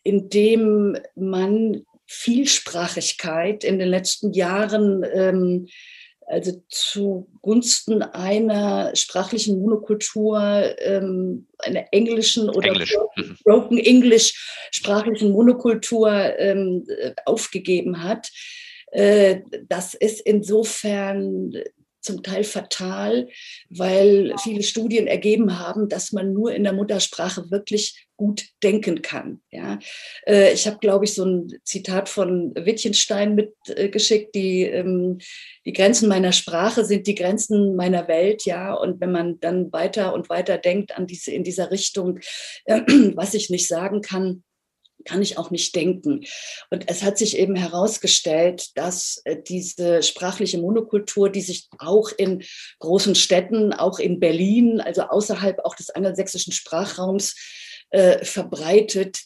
in 0.03 0.29
dem 0.29 0.97
man 1.15 1.83
Vielsprachigkeit 2.05 3.63
in 3.63 3.79
den 3.79 3.89
letzten 3.89 4.33
Jahren 4.33 5.05
ähm, 5.13 5.67
also 6.25 6.61
zugunsten 6.67 8.01
einer 8.01 8.93
sprachlichen 8.95 9.59
Monokultur, 9.61 10.39
ähm, 10.79 11.47
einer 11.59 11.85
englischen 11.91 12.49
oder 12.49 12.67
Englisch. 12.67 12.95
Mhm. 13.15 13.37
Broken 13.43 13.77
English 13.77 14.69
sprachlichen 14.71 15.31
Monokultur 15.31 16.33
aufgegeben 17.25 18.03
hat. 18.03 18.29
Äh, 18.91 19.41
das 19.67 19.93
ist 19.93 20.21
insofern 20.21 21.53
zum 22.07 22.23
Teil 22.23 22.43
fatal, 22.45 23.27
weil 23.69 24.33
viele 24.41 24.63
Studien 24.63 25.07
ergeben 25.07 25.59
haben, 25.59 25.89
dass 25.89 26.13
man 26.13 26.31
nur 26.33 26.53
in 26.53 26.63
der 26.63 26.71
Muttersprache 26.71 27.51
wirklich 27.51 28.07
gut 28.15 28.45
denken 28.63 29.01
kann. 29.01 29.41
Ja. 29.51 29.77
Äh, 30.25 30.53
ich 30.53 30.65
habe, 30.65 30.79
glaube 30.79 31.05
ich, 31.05 31.13
so 31.13 31.25
ein 31.25 31.59
Zitat 31.63 32.09
von 32.09 32.53
Wittgenstein 32.55 33.35
mitgeschickt, 33.35 34.33
die, 34.33 34.63
ähm, 34.63 35.19
die 35.65 35.73
Grenzen 35.73 36.07
meiner 36.07 36.31
Sprache 36.31 36.85
sind 36.85 37.05
die 37.07 37.15
Grenzen 37.15 37.75
meiner 37.75 38.07
Welt, 38.07 38.45
ja. 38.45 38.73
Und 38.73 39.01
wenn 39.01 39.11
man 39.11 39.39
dann 39.41 39.71
weiter 39.71 40.13
und 40.13 40.29
weiter 40.29 40.57
denkt 40.57 40.97
an 40.97 41.07
diese, 41.07 41.31
in 41.31 41.43
dieser 41.43 41.71
Richtung, 41.71 42.19
was 42.65 43.33
ich 43.33 43.49
nicht 43.49 43.67
sagen 43.67 44.01
kann, 44.01 44.43
kann 45.05 45.21
ich 45.21 45.37
auch 45.37 45.51
nicht 45.51 45.75
denken. 45.75 46.25
Und 46.69 46.89
es 46.89 47.03
hat 47.03 47.17
sich 47.17 47.37
eben 47.37 47.55
herausgestellt, 47.55 48.71
dass 48.75 49.21
äh, 49.25 49.37
diese 49.41 50.03
sprachliche 50.03 50.57
Monokultur, 50.57 51.29
die 51.29 51.41
sich 51.41 51.67
auch 51.79 52.09
in 52.17 52.43
großen 52.79 53.15
Städten, 53.15 53.73
auch 53.73 53.99
in 53.99 54.19
Berlin, 54.19 54.81
also 54.81 55.03
außerhalb 55.03 55.59
auch 55.65 55.75
des 55.75 55.89
angelsächsischen 55.89 56.53
Sprachraums 56.53 57.35
äh, 57.89 58.23
verbreitet, 58.25 59.19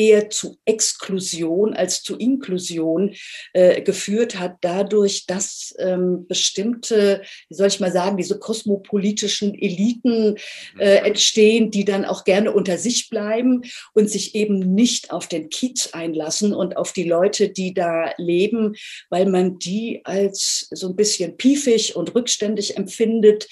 eher 0.00 0.30
zu 0.30 0.56
Exklusion 0.64 1.74
als 1.74 2.02
zu 2.02 2.16
Inklusion 2.16 3.14
äh, 3.52 3.82
geführt 3.82 4.38
hat, 4.38 4.56
dadurch, 4.62 5.26
dass 5.26 5.74
ähm, 5.78 6.26
bestimmte, 6.26 7.20
wie 7.50 7.54
soll 7.54 7.66
ich 7.66 7.80
mal 7.80 7.92
sagen, 7.92 8.16
diese 8.16 8.38
kosmopolitischen 8.38 9.54
Eliten 9.54 10.36
äh, 10.78 11.00
mhm. 11.00 11.06
entstehen, 11.06 11.70
die 11.70 11.84
dann 11.84 12.06
auch 12.06 12.24
gerne 12.24 12.52
unter 12.52 12.78
sich 12.78 13.10
bleiben 13.10 13.60
und 13.92 14.08
sich 14.08 14.34
eben 14.34 14.58
nicht 14.74 15.10
auf 15.10 15.28
den 15.28 15.50
Kiez 15.50 15.90
einlassen 15.92 16.54
und 16.54 16.78
auf 16.78 16.94
die 16.94 17.04
Leute, 17.04 17.50
die 17.50 17.74
da 17.74 18.12
leben, 18.16 18.76
weil 19.10 19.26
man 19.26 19.58
die 19.58 20.00
als 20.04 20.66
so 20.70 20.88
ein 20.88 20.96
bisschen 20.96 21.36
piefig 21.36 21.94
und 21.94 22.14
rückständig 22.14 22.78
empfindet 22.78 23.48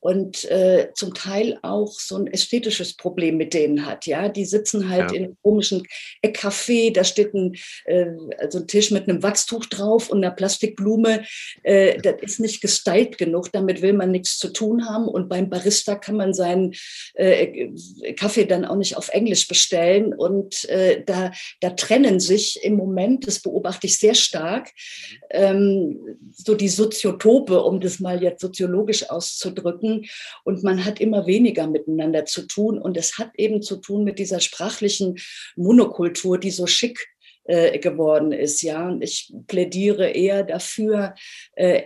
und 0.00 0.44
äh, 0.44 0.90
zum 0.94 1.12
Teil 1.14 1.58
auch 1.62 1.92
so 1.92 2.16
ein 2.16 2.28
ästhetisches 2.28 2.94
Problem 2.94 3.36
mit 3.36 3.52
denen 3.52 3.84
hat. 3.84 4.06
Ja, 4.06 4.28
die 4.28 4.44
sitzen 4.44 4.88
halt 4.88 5.10
ja. 5.10 5.16
in 5.16 5.24
einem 5.24 5.36
komischen 5.42 5.82
Café, 6.24 6.92
da 6.92 7.02
steht 7.02 7.34
ein, 7.34 7.56
äh, 7.84 8.06
also 8.38 8.60
ein 8.60 8.68
Tisch 8.68 8.90
mit 8.90 9.08
einem 9.08 9.22
Wachstuch 9.22 9.66
drauf 9.66 10.08
und 10.10 10.18
einer 10.18 10.34
Plastikblume. 10.34 11.24
Äh, 11.64 11.98
das 11.98 12.14
ist 12.20 12.40
nicht 12.40 12.60
gestylt 12.60 13.18
genug, 13.18 13.50
damit 13.52 13.82
will 13.82 13.92
man 13.92 14.12
nichts 14.12 14.38
zu 14.38 14.52
tun 14.52 14.88
haben. 14.88 15.08
Und 15.08 15.28
beim 15.28 15.50
Barista 15.50 15.96
kann 15.96 16.16
man 16.16 16.32
seinen 16.32 16.74
äh, 17.14 17.68
Kaffee 18.14 18.44
dann 18.44 18.64
auch 18.64 18.76
nicht 18.76 18.96
auf 18.96 19.08
Englisch 19.08 19.48
bestellen. 19.48 20.14
Und 20.14 20.64
äh, 20.68 21.02
da, 21.04 21.32
da 21.60 21.70
trennen 21.70 22.20
sich 22.20 22.60
im 22.62 22.76
Moment, 22.76 23.26
das 23.26 23.40
beobachte 23.40 23.88
ich 23.88 23.98
sehr 23.98 24.14
stark, 24.14 24.68
mhm. 24.68 25.16
ähm, 25.30 26.18
so 26.32 26.54
die 26.54 26.68
Soziotope, 26.68 27.62
um 27.62 27.80
das 27.80 27.98
mal 27.98 28.22
jetzt 28.22 28.40
soziologisch 28.40 29.10
auszudrücken 29.10 29.87
denken 29.88 30.08
und 30.44 30.62
man 30.62 30.84
hat 30.84 31.00
immer 31.00 31.26
weniger 31.26 31.66
miteinander 31.66 32.24
zu 32.24 32.42
tun. 32.46 32.78
Und 32.78 32.96
es 32.96 33.18
hat 33.18 33.30
eben 33.36 33.62
zu 33.62 33.76
tun 33.76 34.04
mit 34.04 34.18
dieser 34.18 34.40
sprachlichen 34.40 35.18
Monokultur, 35.56 36.38
die 36.38 36.50
so 36.50 36.66
schick 36.66 37.08
äh, 37.44 37.78
geworden 37.78 38.32
ist. 38.32 38.62
Ja, 38.62 38.88
und 38.88 39.02
ich 39.02 39.32
plädiere 39.46 40.10
eher 40.10 40.42
dafür, 40.42 41.14
äh, 41.52 41.84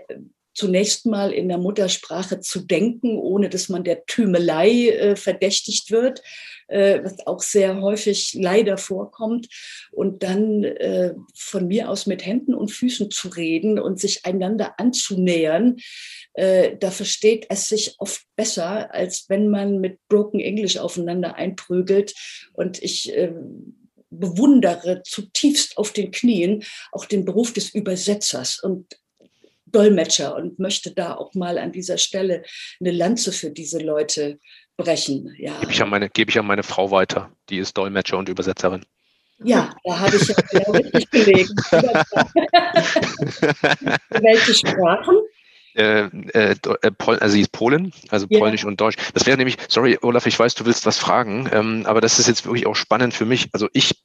zunächst 0.55 1.07
mal 1.07 1.33
in 1.33 1.49
der 1.49 1.57
Muttersprache 1.57 2.41
zu 2.41 2.61
denken, 2.61 3.17
ohne 3.17 3.49
dass 3.49 3.71
man 3.71 3.85
der 3.85 4.05
Tümelei 4.05 4.89
äh, 4.89 5.17
verdächtigt 5.17 5.91
wird, 5.91 6.23
äh, 6.69 7.03
was 7.03 7.27
auch 7.27 7.41
sehr 7.41 7.81
häufig 7.81 8.35
leider 8.35 8.77
vorkommt. 8.77 9.49
Und 9.93 10.23
dann 10.23 10.65
äh, 10.65 11.15
von 11.35 11.69
mir 11.69 11.89
aus 11.89 12.07
mit 12.07 12.27
Händen 12.27 12.55
und 12.55 12.71
Füßen 12.71 13.11
zu 13.11 13.29
reden 13.29 13.79
und 13.79 13.99
sich 13.99 14.27
einander 14.27 14.75
anzunähern, 14.79 15.77
äh, 16.35 16.77
da 16.77 16.91
versteht 16.91 17.47
es 17.49 17.69
sich 17.69 17.97
oft 17.99 18.23
besser, 18.37 18.93
als 18.95 19.29
wenn 19.29 19.49
man 19.49 19.81
mit 19.81 19.99
Broken 20.09 20.41
English 20.41 20.77
aufeinander 20.77 21.37
einprügelt. 21.37 22.15
Und 22.53 22.83
ich 22.83 23.15
äh, 23.15 23.33
bewundere 24.11 25.03
zutiefst 25.03 25.79
auf 25.79 25.93
den 25.93 26.11
Knien 26.11 26.65
auch 26.93 27.07
den 27.07 27.25
Beruf 27.25 27.53
des 27.53 27.75
Übersetzers 27.75 28.63
und 28.63 28.99
Dolmetscher 29.67 30.37
und 30.37 30.59
möchte 30.59 30.93
da 30.93 31.15
auch 31.15 31.35
mal 31.35 31.59
an 31.59 31.73
dieser 31.73 31.99
Stelle 31.99 32.45
eine 32.79 32.91
Lanze 32.91 33.33
für 33.33 33.51
diese 33.51 33.79
Leute 33.79 34.39
brechen. 34.77 35.35
Ja. 35.39 35.59
Gebe 35.61 35.73
ich 35.73 35.83
an 35.83 35.89
meine, 35.89 36.11
gebe 36.11 36.31
ich 36.31 36.39
an 36.39 36.47
meine 36.47 36.63
Frau 36.63 36.91
weiter. 36.91 37.33
Die 37.49 37.59
ist 37.59 37.77
Dolmetscher 37.77 38.19
und 38.19 38.29
Übersetzerin. 38.29 38.85
Ja, 39.45 39.75
da 39.85 39.99
habe 39.99 40.17
ich 40.17 40.29
ja 40.29 40.35
genau 40.51 40.73
richtig 40.73 41.11
gelegen. 41.11 41.55
Welche 44.11 44.55
Sprachen? 44.55 45.17
Äh, 45.75 46.05
äh, 46.33 46.57
also 46.97 47.29
sie 47.29 47.41
ist 47.41 47.53
Polin, 47.53 47.93
also 48.11 48.27
yeah. 48.31 48.41
Polnisch 48.41 48.65
und 48.65 48.81
Deutsch. 48.81 48.97
Das 49.15 49.27
wäre 49.27 49.37
nämlich, 49.37 49.57
sorry, 49.69 49.99
Olaf, 50.03 50.27
ich 50.27 50.39
weiß, 50.39 50.55
du 50.55 50.67
willst 50.67 50.87
was 50.87 50.99
fragen, 50.99 51.49
ähm, 51.53 51.85
aber 51.87 52.01
das 52.01 52.19
ist 52.19 52.29
jetzt 52.29 52.45
wirklich 52.45 52.67
auch 52.67 52.77
spannend 52.77 53.15
für 53.15 53.25
mich. 53.25 53.49
Also 53.53 53.69
ich, 53.73 54.05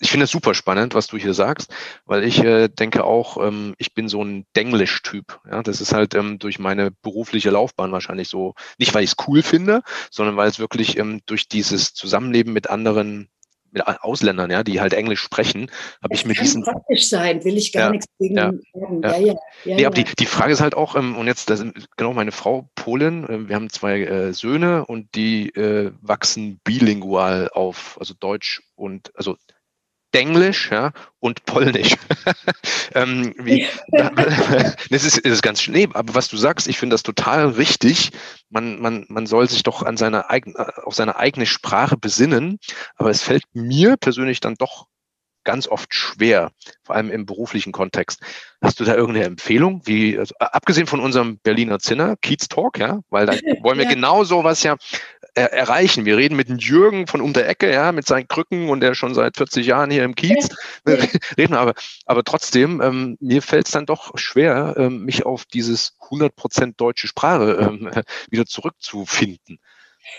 ich 0.00 0.10
finde 0.10 0.24
es 0.24 0.30
super 0.30 0.54
spannend, 0.54 0.94
was 0.94 1.06
du 1.06 1.16
hier 1.16 1.32
sagst, 1.32 1.72
weil 2.04 2.24
ich 2.24 2.42
äh, 2.42 2.68
denke 2.68 3.04
auch, 3.04 3.36
ähm, 3.38 3.74
ich 3.78 3.94
bin 3.94 4.08
so 4.08 4.22
ein 4.22 4.44
Denglisch-Typ. 4.56 5.40
Ja, 5.50 5.62
das 5.62 5.80
ist 5.80 5.94
halt 5.94 6.14
ähm, 6.14 6.38
durch 6.38 6.58
meine 6.58 6.90
berufliche 6.90 7.50
Laufbahn 7.50 7.92
wahrscheinlich 7.92 8.28
so, 8.28 8.54
nicht 8.78 8.92
weil 8.94 9.04
ich 9.04 9.10
es 9.10 9.26
cool 9.26 9.42
finde, 9.42 9.82
sondern 10.10 10.36
weil 10.36 10.48
es 10.48 10.58
wirklich 10.58 10.98
ähm, 10.98 11.20
durch 11.26 11.48
dieses 11.48 11.94
Zusammenleben 11.94 12.52
mit 12.52 12.68
anderen 12.68 13.28
mit 13.72 13.86
Ausländern, 13.86 14.50
ja, 14.50 14.62
die 14.62 14.80
halt 14.80 14.92
Englisch 14.92 15.20
sprechen, 15.20 15.70
habe 16.02 16.14
ich 16.14 16.24
mit 16.26 16.38
diesen. 16.40 16.62
praktisch 16.62 17.08
sein, 17.08 17.42
will 17.44 17.56
ich 17.56 17.72
gar 17.72 17.84
ja, 17.84 17.90
nichts 17.90 18.06
gegen 18.18 18.36
ja, 18.36 18.52
sagen. 18.74 19.02
Ja, 19.02 19.16
ja, 19.16 19.34
ja, 19.64 19.76
nee, 19.76 19.86
aber 19.86 19.94
die, 19.94 20.04
die 20.04 20.26
Frage 20.26 20.52
ist 20.52 20.60
halt 20.60 20.74
auch, 20.74 20.94
ähm, 20.94 21.16
und 21.16 21.26
jetzt, 21.26 21.50
das, 21.50 21.64
genau, 21.96 22.12
meine 22.12 22.32
Frau 22.32 22.68
Polin, 22.74 23.24
äh, 23.28 23.48
wir 23.48 23.56
haben 23.56 23.70
zwei 23.70 24.00
äh, 24.00 24.32
Söhne 24.32 24.84
und 24.84 25.14
die 25.14 25.48
äh, 25.50 25.92
wachsen 26.00 26.60
bilingual 26.64 27.48
auf, 27.52 27.96
also 27.98 28.14
Deutsch 28.18 28.62
und, 28.74 29.10
also 29.16 29.36
Denglisch 30.14 30.70
ja, 30.70 30.92
und 31.20 31.44
Polnisch. 31.46 31.96
ähm, 32.94 33.34
wie, 33.38 33.66
das, 34.90 35.04
ist, 35.04 35.24
das 35.24 35.32
ist 35.32 35.42
ganz 35.42 35.62
schnell, 35.62 35.88
aber 35.94 36.14
was 36.14 36.28
du 36.28 36.36
sagst, 36.36 36.68
ich 36.68 36.78
finde 36.78 36.94
das 36.94 37.02
total 37.02 37.48
richtig. 37.48 38.10
Man, 38.50 38.80
man, 38.80 39.06
man 39.08 39.26
soll 39.26 39.48
sich 39.48 39.62
doch 39.62 39.82
an 39.82 39.96
seine 39.96 40.28
eigene, 40.28 40.72
auf 40.84 40.94
seine 40.94 41.16
eigene 41.16 41.46
Sprache 41.46 41.96
besinnen, 41.96 42.58
aber 42.96 43.10
es 43.10 43.22
fällt 43.22 43.44
mir 43.54 43.96
persönlich 43.96 44.40
dann 44.40 44.54
doch 44.56 44.86
ganz 45.44 45.66
oft 45.66 45.94
schwer, 45.94 46.52
vor 46.82 46.96
allem 46.96 47.10
im 47.10 47.26
beruflichen 47.26 47.72
Kontext. 47.72 48.20
Hast 48.60 48.80
du 48.80 48.84
da 48.84 48.94
irgendeine 48.94 49.26
Empfehlung? 49.26 49.82
Wie, 49.84 50.18
also, 50.18 50.34
abgesehen 50.38 50.86
von 50.86 51.00
unserem 51.00 51.38
Berliner 51.38 51.78
Zinner, 51.78 52.16
Kiez 52.20 52.48
Talk, 52.48 52.78
ja, 52.78 53.00
weil 53.10 53.26
da 53.26 53.32
wollen 53.62 53.78
wir 53.78 53.84
ja. 53.84 53.90
genau 53.90 54.24
sowas 54.24 54.62
ja 54.62 54.76
er 55.34 55.52
erreichen. 55.52 56.04
Wir 56.04 56.16
reden 56.16 56.36
mit 56.36 56.48
dem 56.48 56.58
Jürgen 56.58 57.06
von 57.06 57.20
um 57.20 57.32
der 57.32 57.48
Ecke, 57.48 57.72
ja, 57.72 57.92
mit 57.92 58.06
seinen 58.06 58.28
Krücken 58.28 58.68
und 58.68 58.80
der 58.80 58.94
schon 58.94 59.14
seit 59.14 59.36
40 59.36 59.66
Jahren 59.66 59.90
hier 59.90 60.04
im 60.04 60.14
Kiez. 60.14 60.48
Ja. 60.86 60.94
reden 61.38 61.54
aber, 61.54 61.74
aber 62.06 62.24
trotzdem, 62.24 62.80
ähm, 62.80 63.16
mir 63.20 63.42
fällt 63.42 63.66
es 63.66 63.72
dann 63.72 63.86
doch 63.86 64.16
schwer, 64.18 64.74
ähm, 64.76 65.04
mich 65.04 65.24
auf 65.24 65.44
dieses 65.46 65.96
100% 66.10 66.74
deutsche 66.76 67.08
Sprache 67.08 67.52
ähm, 67.60 67.90
wieder 68.30 68.46
zurückzufinden. 68.46 69.58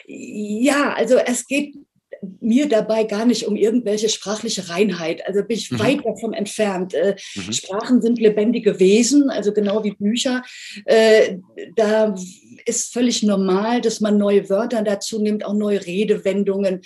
Ja, 0.05 0.93
also 0.93 1.17
es 1.17 1.45
geht 1.45 1.75
mir 2.39 2.67
dabei 2.69 3.03
gar 3.03 3.25
nicht 3.25 3.47
um 3.47 3.55
irgendwelche 3.55 4.09
sprachliche 4.09 4.69
Reinheit. 4.69 5.25
Also 5.27 5.43
bin 5.43 5.57
ich 5.57 5.71
mhm. 5.71 5.79
weit 5.79 6.05
davon 6.05 6.33
entfernt. 6.33 6.93
Äh, 6.93 7.15
mhm. 7.35 7.53
Sprachen 7.53 8.01
sind 8.01 8.19
lebendige 8.19 8.79
Wesen, 8.79 9.29
also 9.29 9.53
genau 9.53 9.83
wie 9.83 9.91
Bücher. 9.91 10.43
Äh, 10.85 11.37
da 11.75 12.15
ist 12.65 12.93
völlig 12.93 13.23
normal, 13.23 13.81
dass 13.81 13.99
man 13.99 14.17
neue 14.17 14.49
Wörter 14.49 14.81
dazu 14.83 15.21
nimmt, 15.21 15.45
auch 15.45 15.53
neue 15.53 15.85
Redewendungen. 15.85 16.81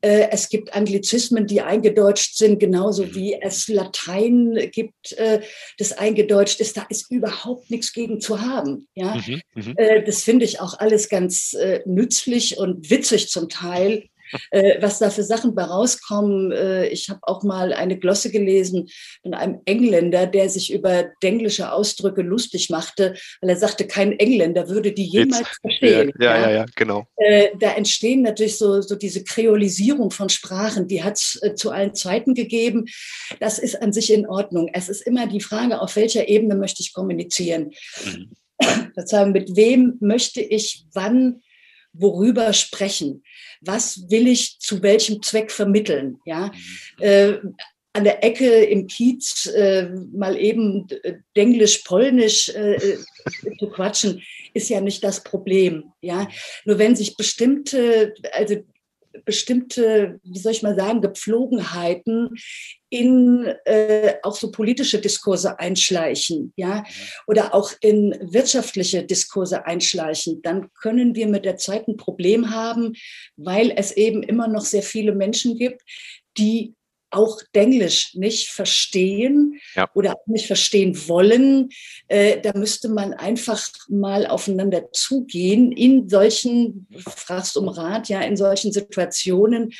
Äh, 0.00 0.28
es 0.30 0.48
gibt 0.48 0.74
Anglizismen, 0.74 1.46
die 1.46 1.62
eingedeutscht 1.62 2.36
sind, 2.36 2.60
genauso 2.60 3.04
mhm. 3.04 3.14
wie 3.14 3.38
es 3.40 3.68
Latein 3.68 4.70
gibt, 4.72 5.12
äh, 5.12 5.40
das 5.78 5.92
eingedeutscht 5.92 6.60
ist. 6.60 6.76
Da 6.76 6.86
ist 6.88 7.10
überhaupt 7.10 7.70
nichts 7.70 7.92
gegen 7.92 8.20
zu 8.20 8.40
haben. 8.40 8.86
Ja? 8.94 9.16
Mhm, 9.16 9.40
mhm. 9.54 9.74
Äh, 9.76 10.04
das 10.04 10.22
finde 10.22 10.44
ich 10.44 10.60
auch 10.60 10.78
alles 10.78 11.08
ganz 11.08 11.56
nützlich 11.84 12.58
und 12.58 12.90
witzig 12.90 13.28
zum 13.28 13.48
Teil 13.48 14.04
äh, 14.50 14.80
was 14.80 14.98
da 14.98 15.10
für 15.10 15.22
Sachen 15.22 15.54
bei 15.54 15.64
rauskommen. 15.64 16.52
Äh, 16.52 16.88
ich 16.88 17.08
habe 17.08 17.20
auch 17.22 17.42
mal 17.42 17.72
eine 17.72 17.98
Glosse 17.98 18.30
gelesen 18.30 18.88
von 19.22 19.34
einem 19.34 19.60
Engländer, 19.64 20.26
der 20.26 20.48
sich 20.48 20.72
über 20.72 21.04
denglische 21.22 21.72
Ausdrücke 21.72 22.22
lustig 22.22 22.70
machte, 22.70 23.14
weil 23.40 23.50
er 23.50 23.56
sagte, 23.56 23.86
kein 23.86 24.12
Engländer 24.12 24.68
würde 24.68 24.92
die 24.92 25.04
jemals 25.04 25.40
Jetzt. 25.40 25.60
verstehen. 25.60 26.12
Ja, 26.20 26.36
ja, 26.36 26.40
ja, 26.40 26.56
ja 26.56 26.66
genau. 26.74 27.06
Äh, 27.16 27.48
da 27.58 27.72
entstehen 27.72 28.22
natürlich 28.22 28.58
so, 28.58 28.80
so 28.82 28.94
diese 28.96 29.24
Kreolisierung 29.24 30.10
von 30.10 30.28
Sprachen, 30.28 30.88
die 30.88 31.02
hat 31.02 31.14
es 31.14 31.38
äh, 31.42 31.54
zu 31.54 31.70
allen 31.70 31.94
Zeiten 31.94 32.34
gegeben. 32.34 32.86
Das 33.40 33.58
ist 33.58 33.80
an 33.82 33.92
sich 33.92 34.12
in 34.12 34.26
Ordnung. 34.26 34.70
Es 34.72 34.88
ist 34.88 35.02
immer 35.02 35.26
die 35.26 35.40
Frage, 35.40 35.80
auf 35.80 35.96
welcher 35.96 36.28
Ebene 36.28 36.54
möchte 36.54 36.82
ich 36.82 36.92
kommunizieren. 36.92 37.70
Mhm. 38.04 38.32
Sozusagen, 38.94 39.32
mit 39.32 39.56
wem 39.56 39.96
möchte 40.00 40.40
ich 40.40 40.86
wann 40.94 41.42
worüber 41.98 42.52
sprechen? 42.52 43.22
Was 43.60 44.10
will 44.10 44.28
ich 44.28 44.58
zu 44.60 44.82
welchem 44.82 45.22
Zweck 45.22 45.50
vermitteln? 45.50 46.18
Ja, 46.24 46.52
äh, 47.00 47.34
an 47.96 48.04
der 48.04 48.22
Ecke 48.22 48.64
im 48.64 48.86
Kiez 48.86 49.46
äh, 49.46 49.88
mal 50.12 50.36
eben 50.38 50.86
Denglisch, 51.34 51.78
Polnisch 51.78 52.50
äh, 52.50 52.74
äh, 52.74 52.98
zu 53.58 53.70
quatschen, 53.70 54.22
ist 54.52 54.68
ja 54.68 54.82
nicht 54.82 55.02
das 55.02 55.24
Problem. 55.24 55.92
Ja, 56.02 56.28
nur 56.66 56.78
wenn 56.78 56.94
sich 56.94 57.16
bestimmte, 57.16 58.12
also 58.32 58.56
bestimmte, 59.24 60.20
wie 60.22 60.38
soll 60.38 60.52
ich 60.52 60.62
mal 60.62 60.76
sagen, 60.76 61.00
Gepflogenheiten 61.00 62.30
in 62.88 63.46
äh, 63.64 64.14
auch 64.22 64.36
so 64.36 64.52
politische 64.52 65.00
Diskurse 65.00 65.58
einschleichen, 65.58 66.52
ja, 66.56 66.84
oder 67.26 67.52
auch 67.52 67.72
in 67.80 68.16
wirtschaftliche 68.20 69.02
Diskurse 69.02 69.66
einschleichen, 69.66 70.40
dann 70.42 70.68
können 70.80 71.14
wir 71.16 71.26
mit 71.26 71.44
der 71.44 71.56
Zeit 71.56 71.88
ein 71.88 71.96
Problem 71.96 72.50
haben, 72.50 72.94
weil 73.36 73.72
es 73.74 73.92
eben 73.92 74.22
immer 74.22 74.46
noch 74.46 74.64
sehr 74.64 74.82
viele 74.82 75.14
Menschen 75.14 75.58
gibt, 75.58 75.82
die 76.38 76.75
auch 77.10 77.40
Denglisch 77.54 78.14
nicht 78.14 78.48
verstehen 78.48 79.60
ja. 79.74 79.88
oder 79.94 80.14
auch 80.14 80.26
nicht 80.26 80.46
verstehen 80.46 81.08
wollen, 81.08 81.70
äh, 82.08 82.40
da 82.40 82.52
müsste 82.54 82.88
man 82.88 83.14
einfach 83.14 83.62
mal 83.88 84.26
aufeinander 84.26 84.92
zugehen 84.92 85.72
in 85.72 86.08
solchen, 86.08 86.86
fragst 86.98 87.56
um 87.56 87.68
Rat, 87.68 88.08
ja, 88.08 88.20
in 88.20 88.36
solchen 88.36 88.72
Situationen 88.72 89.72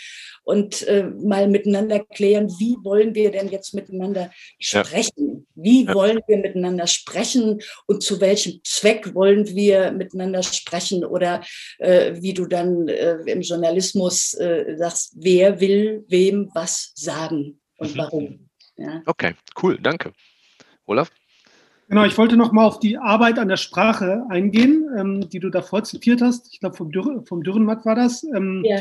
und 0.47 0.87
äh, 0.87 1.03
mal 1.03 1.49
miteinander 1.49 2.05
klären, 2.05 2.49
wie 2.61 2.77
wollen 2.85 3.17
wir 3.17 3.33
denn 3.33 3.49
jetzt 3.49 3.75
miteinander 3.75 4.31
sprechen? 4.61 5.13
Ja. 5.17 5.63
Wie 5.63 5.85
ja. 5.85 5.95
wollen 5.95 6.21
wir 6.29 6.37
miteinander 6.39 6.87
sprechen 6.87 7.61
und 7.87 8.05
zu 8.05 8.21
welchem 8.21 8.61
Zweck 8.63 9.13
wollen 9.15 9.49
wir 9.57 9.91
miteinander 9.91 10.45
sprechen? 10.45 11.05
Oder 11.05 11.43
äh, 11.79 12.15
wie 12.23 12.33
du 12.33 12.47
dann 12.47 12.87
äh, 12.87 13.17
im 13.27 13.41
Journalismus 13.41 14.35
äh, 14.35 14.77
sagst, 14.77 15.15
wer 15.17 15.61
will 15.61 16.05
wem 16.07 16.49
was 16.55 16.93
sagen 16.95 17.59
und 17.79 17.95
mhm. 17.95 17.99
warum? 17.99 18.49
Ja. 18.77 19.03
Okay, 19.05 19.35
cool, 19.61 19.79
danke. 19.83 20.13
Olaf? 20.87 21.11
Genau, 21.89 22.05
ich 22.05 22.17
wollte 22.19 22.37
noch 22.37 22.53
mal 22.53 22.67
auf 22.67 22.79
die 22.79 22.99
Arbeit 22.99 23.41
an 23.41 23.49
der 23.49 23.57
Sprache 23.57 24.25
eingehen, 24.29 24.89
ähm, 24.97 25.29
die 25.29 25.41
du 25.41 25.51
davor 25.51 25.83
zitiert 25.83 26.21
hast. 26.21 26.53
Ich 26.53 26.61
glaube, 26.61 26.77
vom, 26.77 26.93
Dürr, 26.93 27.25
vom 27.27 27.43
Dürrenmatt 27.43 27.85
war 27.85 27.97
das. 27.97 28.23
Ähm, 28.23 28.63
ja. 28.65 28.79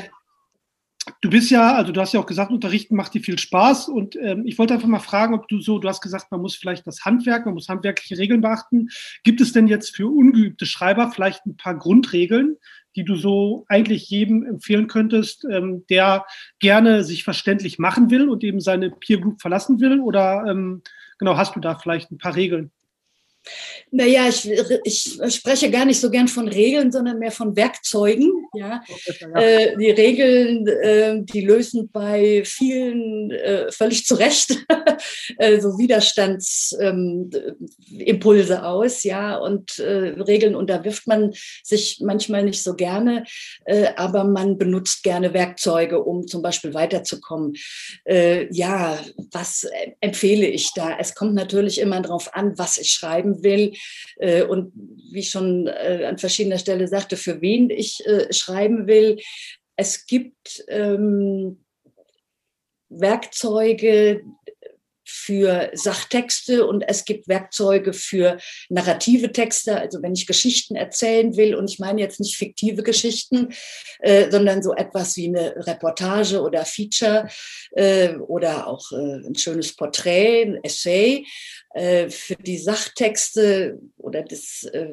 Du 1.26 1.32
bist 1.32 1.50
ja, 1.50 1.74
also 1.74 1.92
du 1.92 2.00
hast 2.00 2.14
ja 2.14 2.20
auch 2.20 2.28
gesagt, 2.28 2.52
Unterrichten 2.52 2.96
macht 2.96 3.16
dir 3.16 3.20
viel 3.20 3.40
Spaß 3.40 3.90
und 3.90 4.16
ähm, 4.16 4.46
ich 4.46 4.60
wollte 4.60 4.76
einfach 4.76 4.88
mal 4.88 5.00
fragen, 5.00 5.34
ob 5.34 5.48
du 5.48 5.60
so, 5.60 5.80
du 5.80 5.88
hast 5.88 6.02
gesagt, 6.02 6.30
man 6.30 6.40
muss 6.40 6.56
vielleicht 6.56 6.86
das 6.86 7.04
Handwerk, 7.04 7.46
man 7.46 7.56
muss 7.56 7.68
handwerkliche 7.68 8.20
Regeln 8.20 8.42
beachten. 8.42 8.90
Gibt 9.24 9.42
es 9.42 9.52
denn 9.52 9.68
jetzt 9.68 9.96
für 9.96 10.08
ungeübte 10.08 10.68
Schreiber 10.68 11.10
vielleicht 11.10 11.44
ein 11.48 11.58
paar 11.58 11.80
Grundregeln, 11.80 12.58
die 12.96 13.04
du 13.04 13.16
so 13.16 13.66
eigentlich 13.70 14.08
jedem 14.08 14.44
empfehlen 14.46 14.86
könntest, 14.86 15.48
ähm, 15.50 15.84
der 15.90 16.28
gerne 16.60 17.04
sich 17.04 17.24
verständlich 17.24 17.80
machen 17.80 18.12
will 18.12 18.30
und 18.30 18.44
eben 18.44 18.60
seine 18.60 18.92
Peer 18.92 19.20
Group 19.20 19.42
verlassen 19.42 19.80
will? 19.80 20.02
Oder 20.02 20.46
ähm, 20.48 20.84
genau, 21.18 21.38
hast 21.38 21.56
du 21.56 21.60
da 21.60 21.74
vielleicht 21.74 22.12
ein 22.12 22.20
paar 22.20 22.36
Regeln? 22.36 22.70
Naja, 23.92 24.28
ich, 24.28 24.50
ich 24.84 25.18
spreche 25.36 25.72
gar 25.72 25.86
nicht 25.86 26.02
so 26.02 26.10
gern 26.10 26.28
von 26.28 26.50
Regeln, 26.50 26.92
sondern 26.92 27.20
mehr 27.20 27.32
von 27.32 27.56
Werkzeugen. 27.56 28.48
Ja. 28.54 28.84
Äh, 29.36 29.78
die 29.78 29.92
Regeln, 29.92 30.68
äh, 30.68 31.22
die 31.22 31.42
lösen 31.42 31.92
bei 31.92 32.42
vielen 32.46 33.30
äh, 33.32 33.72
völlig 33.72 34.06
zu 34.06 34.16
Recht 34.16 34.58
äh, 35.38 35.62
so 35.62 35.78
Widerstandsimpulse 35.78 38.54
ähm, 38.54 38.60
aus. 38.60 39.04
Ja. 39.04 39.38
Und 39.38 39.78
äh, 39.80 40.22
Regeln 40.22 40.56
unterwirft 40.56 41.08
man 41.08 41.34
sich 41.64 42.02
manchmal 42.04 42.44
nicht 42.44 42.64
so 42.64 42.76
gerne, 42.76 43.24
äh, 43.66 43.90
aber 43.96 44.24
man 44.24 44.58
benutzt 44.58 45.04
gerne 45.04 45.34
Werkzeuge, 45.34 46.04
um 46.04 46.26
zum 46.28 46.42
Beispiel 46.42 46.74
weiterzukommen. 46.74 47.54
ja, 48.06 48.98
was 49.32 49.68
empfehle 50.00 50.48
ich 50.48 50.72
da? 50.74 50.98
Es 51.00 51.16
kommt 51.16 51.34
natürlich 51.34 51.80
immer 51.80 52.02
darauf 52.02 52.34
an, 52.34 52.58
was 52.58 52.78
ich 52.78 52.92
schreiben 52.92 53.35
will 53.44 53.74
äh, 54.18 54.44
und 54.44 54.72
wie 55.12 55.20
ich 55.20 55.30
schon 55.30 55.68
äh, 55.68 56.06
an 56.08 56.18
verschiedener 56.18 56.58
Stelle 56.58 56.88
sagte, 56.88 57.18
für 57.18 57.42
wen 57.42 57.70
ich 57.70 58.06
äh, 58.06 58.32
schreiben 58.34 58.88
will. 58.88 59.18
Es 59.76 60.06
gibt 60.06 60.64
ähm, 60.68 61.64
Werkzeuge, 62.90 64.22
für 65.06 65.70
Sachtexte 65.74 66.66
und 66.68 66.84
es 66.88 67.06
gibt 67.06 67.28
Werkzeuge 67.28 67.94
für 67.94 68.38
narrative 68.70 69.32
Texte. 69.32 69.78
Also 69.78 70.02
wenn 70.02 70.14
ich 70.14 70.28
Geschichten 70.28 70.76
erzählen 70.76 71.38
will, 71.38 71.56
und 71.56 71.70
ich 71.70 71.80
meine 71.80 72.02
jetzt 72.02 72.20
nicht 72.20 72.38
fiktive 72.38 72.84
Geschichten, 72.84 73.54
äh, 74.00 74.30
sondern 74.32 74.64
so 74.64 74.74
etwas 74.74 75.16
wie 75.16 75.28
eine 75.28 75.56
Reportage 75.66 76.42
oder 76.42 76.66
Feature 76.66 77.30
äh, 77.72 78.16
oder 78.16 78.68
auch 78.68 78.92
äh, 78.92 79.28
ein 79.28 79.36
schönes 79.36 79.76
Porträt, 79.76 80.44
ein 80.44 80.64
Essay. 80.64 81.26
Äh, 81.76 82.10
für 82.10 82.36
die 82.36 82.58
Sachtexte 82.58 83.78
oder 83.98 84.24
das 84.24 84.64
äh, 84.64 84.88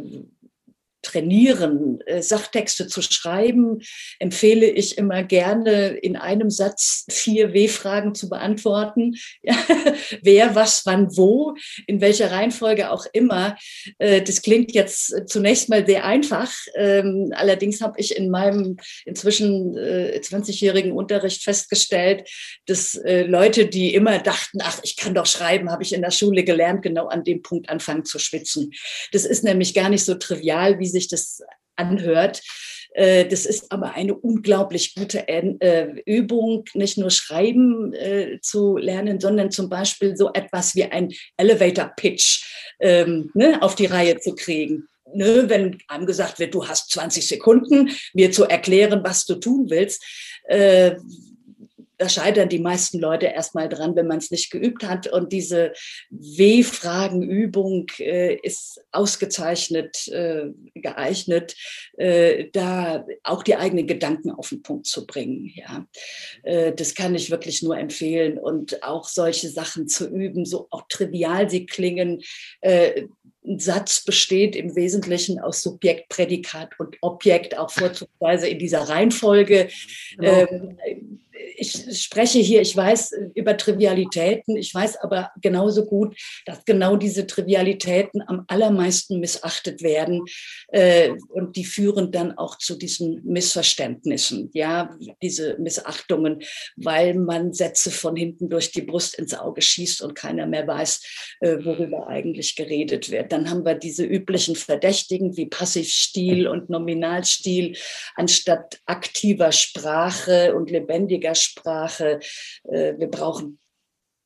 trainieren, 1.03 2.01
äh, 2.07 2.23
Sachtexte 2.23 2.87
zu 2.87 3.03
schreiben, 3.03 3.81
empfehle 4.19 4.67
ich 4.67 4.97
immer 4.97 5.23
gerne 5.25 5.89
in 5.89 6.17
einem 6.17 6.49
Satz 6.49 7.05
vier 7.11 7.53
W-Fragen 7.53 8.15
zu 8.15 8.29
beantworten. 8.29 9.17
Wer, 10.23 10.55
was, 10.55 10.87
wann, 10.87 11.15
wo, 11.17 11.55
in 11.87 12.01
welcher 12.01 12.31
Reihenfolge 12.31 12.91
auch 12.91 13.07
immer. 13.13 13.57
Äh, 13.99 14.23
das 14.23 14.43
klingt 14.43 14.73
jetzt 14.73 15.29
zunächst 15.29 15.69
mal 15.69 15.85
sehr 15.85 16.05
einfach. 16.05 16.53
Ähm, 16.77 17.33
allerdings 17.35 17.81
habe 17.81 18.01
ich 18.01 18.17
in 18.17 18.31
meinem 18.31 18.77
inzwischen 19.05 19.75
20-jährigen 19.75 20.93
äh, 20.93 20.95
Unterricht 20.95 21.43
festgestellt, 21.43 22.29
dass 22.67 22.99
Leute, 23.05 23.67
die 23.67 23.95
immer 23.95 24.19
dachten, 24.19 24.59
ach, 24.63 24.81
ich 24.83 24.97
kann 24.97 25.15
doch 25.15 25.27
schreiben, 25.27 25.71
habe 25.71 25.83
ich 25.83 25.93
in 25.93 26.03
der 26.03 26.11
Schule 26.11 26.45
gelernt, 26.45 26.83
genau 26.83 27.09
an 27.09 27.25
dem 27.25 27.43
Punkt 27.43 27.69
anfangen 27.69 28.05
zu 28.05 28.19
schwitzen. 28.19 28.73
Das 29.13 29.25
ist 29.25 29.43
nämlich 29.43 29.75
gar 29.75 29.89
nicht 29.89 30.05
so 30.05 30.15
trivial, 30.15 30.79
wie 30.79 30.92
sich 30.93 31.09
das 31.09 31.43
anhört. 31.77 32.43
Äh, 32.95 33.27
das 33.27 33.47
ist 33.47 33.73
aber 33.73 33.95
eine 33.95 34.15
unglaublich 34.15 34.95
gute 34.95 35.27
äh, 35.29 36.03
Übung, 36.05 36.65
nicht 36.75 36.99
nur 36.99 37.11
Schreiben 37.11 37.95
äh, 37.95 38.39
zu 38.41 38.77
lernen, 38.77 39.21
sondern 39.21 39.51
zum 39.51 39.69
Beispiel 39.69 40.17
so 40.17 40.31
etwas 40.33 40.75
wie 40.75 40.85
ein 40.85 41.13
Elevator 41.37 41.93
Pitch 41.97 42.45
ähm, 42.81 43.31
ne, 43.35 43.61
auf 43.63 43.75
die 43.75 43.87
Reihe 43.87 44.19
zu 44.19 44.35
kriegen. 44.35 44.87
Ne, 45.15 45.45
wenn 45.49 45.79
einem 45.89 46.07
gesagt 46.07 46.39
wird, 46.39 46.55
du 46.55 46.67
hast 46.67 46.91
20 46.91 47.27
Sekunden, 47.27 47.91
mir 48.15 48.33
zu 48.33 48.45
erklären, 48.45 49.03
was 49.05 49.27
du 49.27 49.35
tun 49.35 49.69
willst, 49.69 50.03
da 52.03 52.09
scheitern 52.09 52.49
die 52.49 52.59
meisten 52.59 52.99
Leute 52.99 53.27
erstmal 53.27 53.69
dran, 53.69 53.95
wenn 53.95 54.09
man 54.09 54.19
es 54.19 54.33
nicht 54.33 54.51
geübt 54.51 54.83
hat. 54.83 55.07
Und 55.07 55.33
diese 55.33 55.73
W-Fragen-Übung 56.11 57.87
äh, 58.01 58.35
ist 58.43 58.81
ausgezeichnet 58.91 60.09
äh, 60.09 60.47
geeignet, 60.75 61.55
äh, 61.97 62.47
da 62.53 63.07
auch 63.23 63.45
die 63.45 63.55
eigenen 63.55 63.87
Gedanken 63.87 64.33
auf 64.33 64.49
den 64.49 64.63
Punkt 64.63 64.87
zu 64.87 65.07
bringen. 65.07 65.53
Ja, 65.55 65.87
äh, 66.43 66.73
das 66.73 66.97
kann 66.97 67.15
ich 67.15 67.31
wirklich 67.31 67.63
nur 67.63 67.79
empfehlen 67.79 68.37
und 68.37 68.83
auch 68.83 69.07
solche 69.07 69.49
Sachen 69.49 69.87
zu 69.87 70.09
üben, 70.09 70.45
so 70.45 70.67
auch 70.71 70.83
trivial 70.89 71.49
sie 71.49 71.67
klingen. 71.67 72.23
Äh, 72.63 73.05
ein 73.45 73.59
Satz 73.59 74.05
besteht 74.05 74.55
im 74.55 74.77
Wesentlichen 74.77 75.41
aus 75.41 75.63
Subjekt, 75.63 76.09
Prädikat 76.09 76.79
und 76.79 76.97
Objekt, 77.01 77.59
auch 77.59 77.71
vorzugsweise 77.71 78.49
in 78.49 78.59
dieser 78.59 78.83
Reihenfolge. 78.83 79.69
Genau. 80.17 80.47
Ähm, 80.47 81.12
ich 81.63 82.03
spreche 82.03 82.41
hier, 82.41 82.61
ich 82.61 82.77
weiß 82.77 83.15
über 83.35 83.57
Trivialitäten, 83.57 84.57
ich 84.57 84.75
weiß 84.75 84.97
aber 84.97 85.31
genauso 85.41 85.87
gut, 85.87 86.17
dass 86.45 86.65
genau 86.65 86.97
diese 86.97 87.27
Trivialitäten 87.27 88.21
am 88.27 88.45
allermeisten 88.49 89.21
missachtet 89.21 89.83
werden 89.83 90.25
äh, 90.69 91.11
und 91.29 91.55
die 91.57 91.65
führen 91.65 92.11
dann 92.11 92.37
auch 92.37 92.59
zu 92.59 92.75
diesen 92.75 93.23
Missverständnissen, 93.25 94.51
ja, 94.55 94.97
diese 95.23 95.57
Missachtungen, 95.59 96.43
weil 96.77 97.15
man 97.15 97.53
Sätze 97.53 97.93
von 97.93 98.17
hinten 98.17 98.51
durch 98.51 98.73
die 98.73 98.83
Brust 98.83 99.15
ins 99.15 99.35
Auge 99.35 99.63
schießt 99.63 100.03
und 100.03 100.15
keiner 100.15 100.47
mehr 100.47 100.67
weiß, 100.67 101.37
äh, 101.41 101.65
worüber 101.65 102.09
eigentlich 102.09 102.57
geredet 102.57 103.11
wird. 103.11 103.31
Dann 103.31 103.49
haben 103.49 103.65
wir 103.65 103.75
diese 103.77 104.05
üblichen 104.05 104.57
Verdächtigen 104.57 105.37
wie 105.37 105.47
Passivstil 105.47 106.49
und 106.49 106.71
Nominalstil 106.71 107.77
anstatt 108.17 108.81
aktiver 108.87 109.53
Sprache 109.53 110.57
und 110.57 110.69
lebendiger 110.69 111.37
Sprache. 111.37 111.52
Äh, 112.65 112.99
wir 112.99 113.09
brauchen 113.09 113.59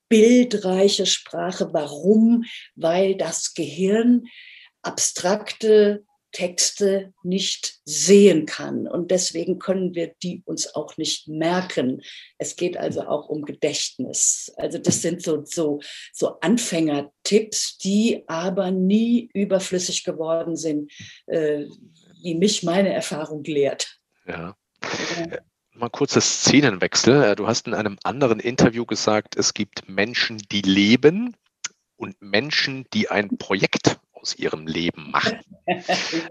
bildreiche 0.09 1.07
Sprache. 1.07 1.73
Warum? 1.73 2.45
Weil 2.75 3.17
das 3.17 3.55
Gehirn 3.55 4.25
abstrakte 4.83 6.05
Texte 6.37 7.15
nicht 7.23 7.81
sehen 7.87 8.45
kann. 8.45 8.87
Und 8.87 9.11
deswegen 9.11 9.59
können 9.59 9.95
wir 9.95 10.13
die 10.23 10.43
uns 10.45 10.75
auch 10.75 10.99
nicht 10.99 11.29
merken. 11.29 12.03
Es 12.37 12.57
geht 12.57 12.77
also 12.77 13.07
auch 13.07 13.31
um 13.31 13.47
Gedächtnis. 13.47 14.53
Also 14.59 14.77
das 14.77 15.01
sind 15.01 15.23
so, 15.23 15.45
so, 15.47 15.81
so 16.13 16.39
Anfängertipps, 16.41 17.79
die 17.79 18.25
aber 18.27 18.71
nie 18.71 19.31
überflüssig 19.33 20.05
geworden 20.05 20.57
sind, 20.57 20.93
äh, 21.27 21.65
wie 22.23 22.35
mich 22.35 22.63
meine 22.63 22.93
Erfahrung 22.93 23.43
lehrt. 23.45 23.99
Ja. 24.27 24.55
Mal 25.79 25.91
kurzes 25.91 26.41
Szenenwechsel. 26.41 27.23
Äh, 27.23 27.37
du 27.37 27.47
hast 27.47 27.67
in 27.67 27.75
einem 27.75 27.99
anderen 28.03 28.41
Interview 28.41 28.87
gesagt, 28.87 29.37
es 29.37 29.53
gibt 29.53 29.89
Menschen, 29.91 30.39
die 30.39 30.63
leben 30.63 31.37
und 31.97 32.21
Menschen, 32.23 32.87
die 32.95 33.11
ein 33.11 33.37
Projekt 33.37 34.01
aus 34.13 34.35
ihrem 34.35 34.67
Leben 34.67 35.11
machen. 35.11 35.39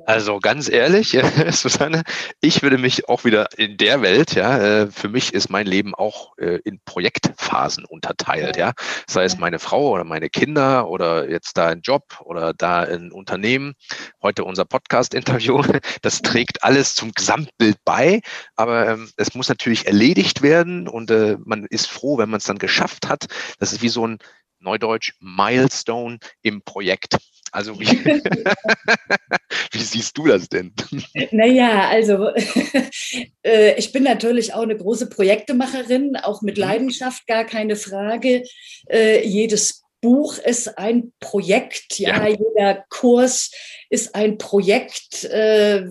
Also 0.06 0.39
ganz 0.39 0.69
ehrlich, 0.69 1.17
Susanne, 1.52 2.04
ich 2.41 2.63
würde 2.63 2.78
mich 2.78 3.10
auch 3.10 3.26
wieder 3.26 3.48
in 3.58 3.76
der 3.78 4.02
Welt, 4.02 4.34
ja, 4.34 4.58
äh, 4.58 4.88
für 4.91 5.10
mich 5.10 5.34
ist 5.34 5.50
mein 5.50 5.67
Leben 5.67 5.93
auch 5.93 6.38
äh, 6.38 6.60
in 6.63 6.80
Projektphasen 6.86 7.86
unterteilt, 7.86 8.56
ja. 8.56 8.71
Sei 9.08 9.26
es 9.26 9.38
meine 9.38 9.60
Frau 9.60 9.89
oder 9.89 10.06
meine 10.06 10.30
Kinder 10.30 10.88
oder 10.89 11.30
jetzt 11.30 11.58
da 11.58 11.67
ein 11.67 11.82
Job 11.82 12.21
oder 12.24 12.54
da 12.54 12.82
ein 12.82 13.12
Unternehmen. 13.12 13.74
Heute 14.21 14.43
unser 14.43 14.65
Podcast-Interview. 14.65 15.62
Das 16.02 16.21
trägt 16.21 16.63
alles 16.63 16.95
zum 16.95 17.12
Gesamtbild 17.12 17.78
bei, 17.84 18.21
aber 18.56 18.88
ähm, 18.88 19.10
es 19.17 19.34
muss 19.34 19.50
natürlich 19.50 19.88
erledigt 19.88 20.41
werden 20.41 20.88
und 20.88 21.10
äh, 21.12 21.38
man 21.43 21.65
ist 21.69 21.88
froh, 21.88 22.17
wenn 22.17 22.30
man 22.30 22.38
es 22.38 22.45
dann 22.45 22.58
geschafft 22.58 23.08
hat. 23.08 23.26
Das 23.60 23.74
ist 23.74 23.82
wie 23.82 23.89
so 23.89 24.06
ein 24.06 24.19
Neudeutsch 24.65 25.13
Milestone 25.19 26.17
im 26.41 26.62
Projekt. 26.62 27.17
Also 27.51 27.80
wie, 27.80 27.86
wie 29.71 29.82
siehst 29.82 30.17
du 30.17 30.28
das 30.28 30.49
denn? 30.49 30.73
Naja, 31.32 31.88
also 31.89 32.30
äh, 33.45 33.75
ich 33.78 33.93
bin 33.93 34.04
natürlich 34.04 34.54
auch 34.54 34.63
eine 34.63 34.75
große 34.75 35.08
Projektemacherin, 35.10 36.17
auch 36.17 36.41
mit 36.41 36.58
mhm. 36.58 36.63
Leidenschaft, 36.63 37.25
gar 37.28 37.45
keine 37.45 37.78
Frage. 37.78 38.43
Äh, 38.89 39.25
jedes 39.25 39.86
Buch 40.01 40.38
ist 40.38 40.78
ein 40.78 41.13
Projekt, 41.19 41.97
ja, 41.97 42.28
ja, 42.28 42.38
jeder 42.38 42.86
Kurs 42.89 43.49
ist 43.89 44.13
ein 44.13 44.38
Projekt. 44.38 45.23
Äh, 45.23 45.86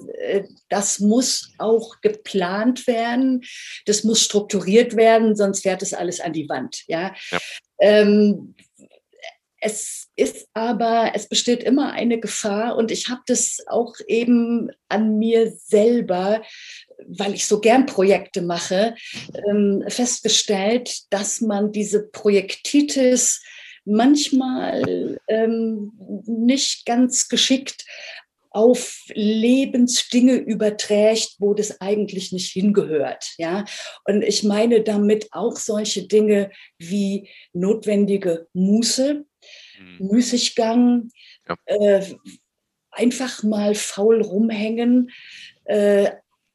das 0.69 1.01
muss 1.01 1.53
auch 1.59 2.01
geplant 2.01 2.87
werden, 2.87 3.43
das 3.87 4.05
muss 4.05 4.23
strukturiert 4.23 4.97
werden, 4.97 5.35
sonst 5.35 5.63
fährt 5.63 5.83
es 5.83 5.95
alles 5.95 6.21
an 6.21 6.33
die 6.33 6.49
Wand, 6.49 6.85
ja. 6.87 7.15
ja. 7.31 7.39
Ähm, 7.81 8.55
es 9.65 10.09
ist 10.15 10.47
aber, 10.53 11.13
es 11.15 11.27
besteht 11.27 11.63
immer 11.63 11.93
eine 11.93 12.21
Gefahr 12.21 12.77
und 12.77 12.91
ich 12.91 13.09
habe 13.09 13.23
das 13.27 13.65
auch 13.67 13.95
eben 14.07 14.71
an 14.89 15.19
mir 15.19 15.53
selber, 15.53 16.43
weil 17.07 17.33
ich 17.33 17.47
so 17.47 17.61
gern 17.61 17.87
Projekte 17.87 18.43
mache, 18.43 18.95
ähm, 19.49 19.83
festgestellt, 19.89 21.11
dass 21.11 21.41
man 21.41 21.73
diese 21.73 22.07
Projektitis 22.07 23.43
manchmal 23.87 25.19
ähm, 25.29 25.93
nicht 26.27 26.85
ganz 26.85 27.29
geschickt 27.29 27.87
auf 28.55 29.03
Lebensdinge 29.09 30.37
überträgt, 30.37 31.35
wo 31.39 31.55
das 31.55 31.81
eigentlich 31.81 32.31
nicht 32.31 32.53
hingehört. 32.53 33.35
Ja? 33.37 33.65
Und 34.05 34.23
ich 34.23 34.45
meine 34.45 34.83
damit 34.83 35.29
auch 35.33 35.57
solche 35.57 36.07
Dinge 36.07 36.51
wie 36.79 37.29
notwendige 37.53 38.47
Muße, 38.53 39.25
mhm. 39.79 40.07
Müßiggang, 40.07 41.09
ja. 41.49 41.57
äh, 41.67 42.05
einfach 42.93 43.43
mal 43.43 43.75
faul 43.75 44.23
rumhängen, 44.23 45.11
äh, 45.65 46.13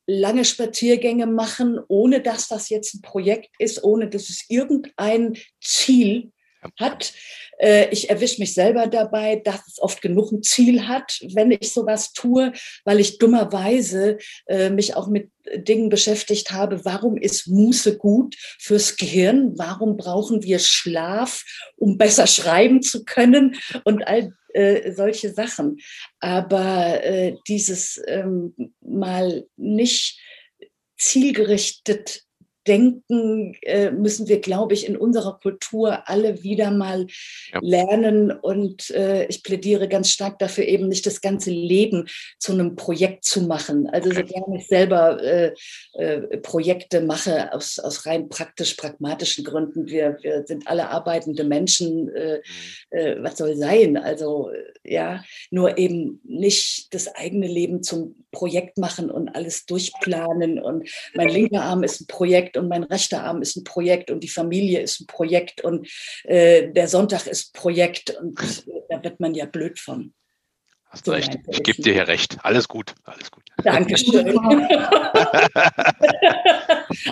lange 0.08 0.46
Spaziergänge 0.46 1.28
machen, 1.28 1.80
ohne 1.90 2.22
dass 2.22 2.48
das 2.48 2.70
jetzt 2.70 2.96
ein 2.96 3.02
Projekt 3.02 3.50
ist, 3.60 3.84
ohne 3.84 4.10
dass 4.10 4.30
es 4.30 4.46
irgendein 4.48 5.38
Ziel 5.62 6.32
hat. 6.80 7.14
Äh, 7.60 7.90
ich 7.90 8.10
erwische 8.10 8.40
mich 8.40 8.54
selber 8.54 8.88
dabei, 8.88 9.38
dass 9.38 9.68
es 9.68 9.80
oft 9.80 10.02
genug 10.02 10.32
ein 10.32 10.44
Ziel 10.44 10.88
hat, 10.88 11.20
wenn 11.34 11.52
ich 11.52 11.72
sowas 11.72 12.14
tue, 12.14 12.54
weil 12.86 13.00
ich 13.00 13.18
dummerweise 13.18 14.18
äh, 14.48 14.70
mich 14.70 14.96
auch 14.96 15.08
mit 15.08 15.32
Dingen 15.56 15.90
beschäftigt 15.90 16.52
habe. 16.52 16.86
Warum 16.86 17.18
ist 17.18 17.48
Muße 17.48 17.98
gut 17.98 18.36
fürs 18.60 18.98
Gehirn? 18.98 19.58
Warum 19.58 19.98
brauchen 19.98 20.44
wir 20.44 20.60
Schlaf, 20.60 21.44
um 21.76 21.98
besser 21.98 22.28
schreiben 22.28 22.82
zu 22.82 23.04
können? 23.04 23.56
Und 23.84 24.08
all 24.08 24.34
äh, 24.54 24.92
solche 24.94 25.32
Sachen. 25.32 25.78
Aber 26.20 27.04
äh, 27.04 27.36
dieses 27.48 28.02
ähm, 28.08 28.56
mal 28.82 29.46
nicht 29.58 30.20
zielgerichtet 30.98 32.24
denken 32.68 33.56
äh, 33.62 33.92
müssen 33.92 34.28
wir, 34.28 34.42
glaube 34.42 34.74
ich, 34.74 34.88
in 34.88 34.98
unserer 34.98 35.40
Kultur 35.40 36.08
alle 36.08 36.44
wieder 36.44 36.72
mal 36.72 37.08
ja. 37.54 37.60
lernen. 37.62 38.32
Und 38.32 38.92
äh, 38.92 39.26
ich 39.26 39.44
plädiere 39.44 39.88
ganz 39.88 40.10
stark 40.10 40.40
dafür, 40.40 40.66
eben 40.66 40.88
nicht 40.88 41.06
das 41.06 41.22
ganze 41.22 41.52
Leben 41.52 42.08
zu 42.38 42.52
einem 42.52 42.76
Projekt 42.76 43.26
zu 43.26 43.42
machen. 43.42 43.88
Also 43.88 44.10
okay. 44.10 44.26
so 44.28 44.34
gerne 44.34 44.58
ich 44.58 44.68
selber 44.68 45.22
äh, 45.24 45.54
äh, 45.94 46.38
Projekte 46.38 47.02
mache 47.02 47.54
aus, 47.54 47.80
aus 47.80 48.06
rein 48.06 48.30
praktisch 48.30 48.76
pragmatischen 48.76 49.44
Gründen. 49.44 49.88
Wir, 49.88 50.18
wir 50.22 50.44
sind 50.46 50.68
alle 50.68 50.90
arbeitende 50.90 51.44
Menschen. 51.44 52.10
Äh, 52.14 52.38
mhm. 52.92 52.98
äh, 52.98 53.24
was 53.24 53.38
soll 53.38 53.56
sein? 53.56 53.98
Also 53.98 54.52
ja, 54.84 55.24
nur 55.50 55.78
eben 55.78 56.22
nicht 56.24 56.94
das 56.94 57.08
eigene 57.16 57.48
Leben 57.48 57.84
zum 57.84 58.16
Projekt 58.32 58.78
machen 58.78 59.10
und 59.10 59.30
alles 59.30 59.66
durchplanen. 59.66 60.60
Und 60.60 60.90
mein 61.16 61.30
linker 61.30 61.62
Arm 61.62 61.84
ist 61.84 62.02
ein 62.02 62.08
Projekt 62.08 62.49
und 62.58 62.68
mein 62.68 62.84
rechter 62.84 63.24
Arm 63.24 63.42
ist 63.42 63.56
ein 63.56 63.64
Projekt 63.64 64.12
und 64.12 64.24
die 64.24 64.30
Familie 64.30 64.82
ist 64.82 65.02
ein 65.02 65.08
Projekt 65.08 65.62
und 65.62 65.88
äh, 66.24 66.72
der 66.72 66.88
Sonntag 66.88 67.28
ist 67.28 67.56
ein 67.56 67.60
Projekt 67.60 68.12
und 68.12 68.40
äh, 68.40 68.82
da 68.90 69.04
wird 69.04 69.20
man 69.20 69.34
ja 69.34 69.46
blöd 69.46 69.80
von. 69.80 70.14
Hast 70.90 71.06
so 71.06 71.12
recht. 71.12 71.38
Ich 71.48 71.62
gebe 71.62 71.82
dir 71.84 71.94
hier 71.94 72.08
recht. 72.08 72.38
Alles 72.42 72.68
gut. 72.68 72.96
Alles 73.04 73.30
gut. 73.30 73.44
Dankeschön. 73.64 74.36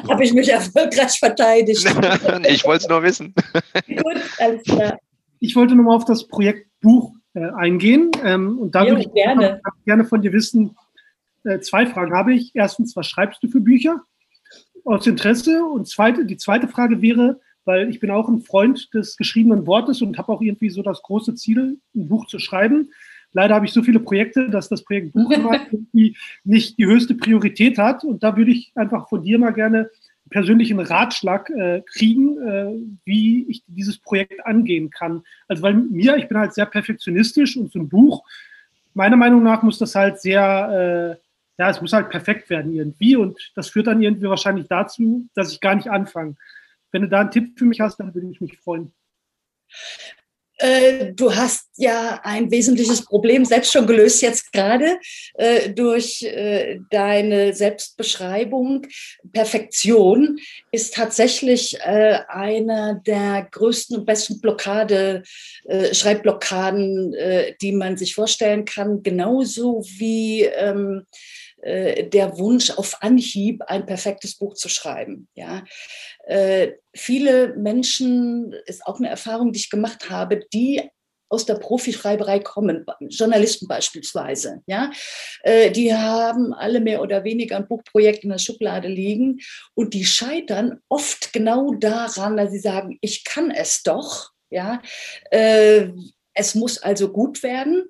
Habe 0.08 0.24
ich 0.24 0.34
mich 0.34 0.50
erfolgreich 0.50 1.20
verteidigt. 1.20 1.86
ich 2.50 2.66
wollte 2.66 2.84
es 2.84 2.90
nur 2.90 3.04
wissen. 3.04 3.36
gut, 3.88 4.18
alles 4.40 4.64
klar. 4.64 4.98
Ich 5.40 5.56
wollte 5.56 5.76
nochmal 5.76 5.96
auf 5.96 6.06
das 6.06 6.28
Projekt 6.28 6.68
Buch 6.82 7.14
äh, 7.36 7.52
eingehen. 7.56 8.10
Ähm, 8.24 8.58
und 8.58 8.74
da 8.74 8.84
ja, 8.84 8.90
würde 8.90 9.02
ich 9.02 9.14
gerne. 9.14 9.62
gerne 9.86 10.06
von 10.06 10.24
dir 10.24 10.34
wissen, 10.34 10.76
äh, 11.44 11.60
zwei 11.60 11.86
Fragen 11.86 12.16
habe 12.16 12.34
ich. 12.34 12.52
Erstens, 12.56 12.96
was 12.96 13.06
schreibst 13.06 13.44
du 13.44 13.48
für 13.48 13.62
Bücher? 13.62 14.02
Aus 14.88 15.08
Interesse. 15.08 15.64
Und 15.64 15.88
zweite, 15.88 16.26
die 16.26 16.38
zweite 16.38 16.68
Frage 16.68 17.02
wäre, 17.02 17.40
weil 17.66 17.90
ich 17.90 18.00
bin 18.00 18.12
auch 18.12 18.30
ein 18.30 18.42
Freund 18.42 18.94
des 18.94 19.18
geschriebenen 19.18 19.68
Wortes 19.68 20.02
und 20.02 20.18
habe 20.18 20.32
auch 20.32 20.42
irgendwie 20.42 20.70
so 20.70 20.82
das 20.82 21.02
große 21.02 21.36
Ziel, 21.36 21.78
ein 21.96 22.08
Buch 22.08 22.28
zu 22.28 22.40
schreiben. 22.40 22.90
Leider 23.34 23.56
habe 23.56 23.66
ich 23.66 23.74
so 23.74 23.84
viele 23.84 24.00
Projekte, 24.00 24.50
dass 24.50 24.70
das 24.70 24.84
Projekt 24.84 25.14
Buch 25.14 25.32
nicht 26.44 26.80
die 26.80 26.86
höchste 26.86 27.16
Priorität 27.16 27.78
hat. 27.78 28.04
Und 28.04 28.24
da 28.24 28.38
würde 28.38 28.52
ich 28.52 28.72
einfach 28.76 29.10
von 29.10 29.22
dir 29.22 29.38
mal 29.38 29.52
gerne 29.52 29.90
persönlichen 30.30 30.80
Ratschlag 30.80 31.50
äh, 31.50 31.82
kriegen, 31.82 32.38
äh, 32.42 32.74
wie 33.06 33.46
ich 33.50 33.64
dieses 33.68 33.98
Projekt 33.98 34.46
angehen 34.46 34.90
kann. 34.90 35.24
Also 35.48 35.64
weil 35.64 35.74
mir, 35.74 36.18
ich 36.18 36.28
bin 36.28 36.38
halt 36.38 36.54
sehr 36.54 36.66
perfektionistisch 36.66 37.58
und 37.58 37.72
so 37.72 37.80
ein 37.80 37.90
Buch, 37.90 38.24
meiner 38.94 39.16
Meinung 39.16 39.44
nach 39.44 39.62
muss 39.62 39.78
das 39.78 39.94
halt 39.96 40.20
sehr 40.20 41.18
äh, 41.20 41.27
ja, 41.58 41.70
es 41.70 41.82
muss 41.82 41.94
halt 41.94 42.10
perfekt 42.10 42.50
werden 42.50 42.74
irgendwie 42.74 43.16
und 43.16 43.52
das 43.56 43.70
führt 43.70 43.88
dann 43.88 44.02
irgendwie 44.02 44.30
wahrscheinlich 44.30 44.68
dazu, 44.68 45.28
dass 45.34 45.52
ich 45.52 45.60
gar 45.60 45.76
nicht 45.76 45.90
anfange. 45.90 46.36
Wenn 46.92 47.02
du 47.02 47.10
da 47.10 47.22
einen 47.22 47.32
Tipp 47.32 47.58
für 47.58 47.66
mich 47.66 47.82
hast, 47.82 48.00
dann 48.00 48.14
würde 48.14 48.30
ich 48.30 48.42
mich 48.42 48.58
freuen. 48.58 48.94
Äh, 50.60 51.14
du 51.14 51.36
hast 51.36 51.68
ja 51.76 52.20
ein 52.24 52.50
wesentliches 52.50 53.06
Problem 53.06 53.46
selbst 53.46 53.72
schon 53.72 53.86
gelöst 53.86 54.24
jetzt 54.24 54.52
gerade 54.52 54.98
äh, 55.36 55.70
durch 55.70 56.24
äh, 56.24 56.80
deine 56.90 57.54
Selbstbeschreibung. 57.54 58.88
Perfektion 59.32 60.40
ist 60.72 60.96
tatsächlich 60.96 61.80
einer 61.84 62.96
der 63.06 63.48
größten 63.52 63.98
und 63.98 64.06
besten 64.06 64.42
Blockade, 64.42 65.24
Schreibblockaden, 65.92 67.14
die 67.62 67.72
man 67.72 67.98
sich 67.98 68.16
vorstellen 68.16 68.66
kann, 68.66 69.04
genauso 69.04 69.84
wie 69.98 70.44
ähm, 70.44 71.06
der 71.64 72.38
Wunsch 72.38 72.70
auf 72.70 73.02
Anhieb 73.02 73.64
ein 73.64 73.86
perfektes 73.86 74.36
Buch 74.36 74.54
zu 74.54 74.70
schreiben. 74.70 75.28
Ja, 75.34 75.64
äh, 76.26 76.74
viele 76.94 77.56
Menschen, 77.56 78.54
ist 78.66 78.86
auch 78.86 79.00
eine 79.00 79.10
Erfahrung, 79.10 79.52
die 79.52 79.60
ich 79.60 79.70
gemacht 79.70 80.10
habe, 80.10 80.42
die 80.54 80.90
aus 81.30 81.46
der 81.46 81.56
Profischreiberei 81.56 82.40
kommen, 82.40 82.86
Journalisten 83.10 83.68
beispielsweise, 83.68 84.62
ja, 84.66 84.92
äh, 85.44 85.72
die 85.72 85.94
haben 85.94 86.54
alle 86.54 86.80
mehr 86.80 87.02
oder 87.02 87.24
weniger 87.24 87.58
ein 87.58 87.68
Buchprojekt 87.68 88.24
in 88.24 88.30
der 88.30 88.38
Schublade 88.38 88.88
liegen 88.88 89.40
und 89.74 89.94
die 89.94 90.06
scheitern 90.06 90.80
oft 90.90 91.34
genau 91.34 91.74
daran, 91.74 92.38
dass 92.38 92.52
sie 92.52 92.60
sagen, 92.60 92.98
ich 93.02 93.24
kann 93.24 93.52
es 93.52 93.84
doch, 93.84 94.32
ja, 94.50 94.82
äh, 95.32 95.90
es 96.34 96.56
muss 96.56 96.78
also 96.78 97.12
gut 97.12 97.44
werden 97.44 97.90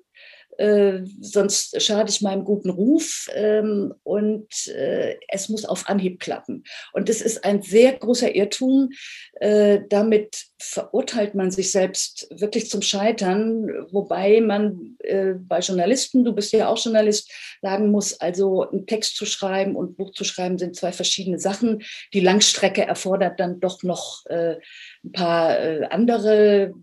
äh, 0.58 1.04
sonst 1.20 1.80
schade 1.80 2.10
ich 2.10 2.20
meinem 2.20 2.44
guten 2.44 2.70
Ruf 2.70 3.28
ähm, 3.32 3.94
und 4.02 4.66
äh, 4.66 5.16
es 5.28 5.48
muss 5.48 5.64
auf 5.64 5.88
Anhieb 5.88 6.18
klappen. 6.18 6.64
Und 6.92 7.08
das 7.08 7.20
ist 7.20 7.44
ein 7.44 7.62
sehr 7.62 7.92
großer 7.92 8.34
Irrtum. 8.34 8.90
Äh, 9.34 9.80
damit 9.88 10.46
verurteilt 10.58 11.36
man 11.36 11.52
sich 11.52 11.70
selbst 11.70 12.26
wirklich 12.30 12.68
zum 12.68 12.82
Scheitern, 12.82 13.68
wobei 13.92 14.40
man 14.40 14.96
äh, 14.98 15.34
bei 15.34 15.60
Journalisten, 15.60 16.24
du 16.24 16.32
bist 16.32 16.52
ja 16.52 16.68
auch 16.68 16.82
Journalist, 16.82 17.30
sagen 17.62 17.92
muss, 17.92 18.20
also 18.20 18.68
einen 18.68 18.86
Text 18.86 19.16
zu 19.16 19.26
schreiben 19.26 19.76
und 19.76 19.92
ein 19.92 19.94
Buch 19.94 20.12
zu 20.12 20.24
schreiben 20.24 20.58
sind 20.58 20.74
zwei 20.74 20.90
verschiedene 20.90 21.38
Sachen. 21.38 21.82
Die 22.12 22.20
Langstrecke 22.20 22.84
erfordert 22.84 23.38
dann 23.38 23.60
doch 23.60 23.84
noch 23.84 24.26
äh, 24.26 24.56
ein 25.04 25.12
paar 25.12 25.56
andere 25.90 26.74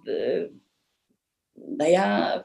naja, 1.55 2.43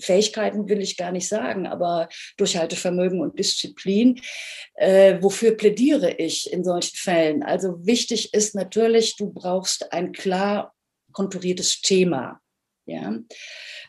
Fähigkeiten 0.00 0.68
will 0.68 0.80
ich 0.80 0.96
gar 0.96 1.12
nicht 1.12 1.28
sagen, 1.28 1.66
aber 1.66 2.08
Durchhaltevermögen 2.36 3.20
und 3.20 3.38
Disziplin. 3.38 4.20
Äh, 4.74 5.18
wofür 5.20 5.56
plädiere 5.56 6.12
ich 6.12 6.52
in 6.52 6.64
solchen 6.64 6.96
Fällen? 6.96 7.42
Also 7.42 7.86
wichtig 7.86 8.34
ist 8.34 8.54
natürlich, 8.54 9.16
du 9.16 9.30
brauchst 9.32 9.92
ein 9.92 10.12
klar 10.12 10.74
konturiertes 11.12 11.80
Thema. 11.80 12.40
Ja, 12.86 13.18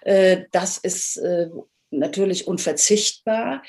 äh, 0.02 0.46
das 0.52 0.78
ist 0.78 1.18
äh, 1.18 1.48
natürlich 1.92 2.48
unverzichtbar. 2.48 3.64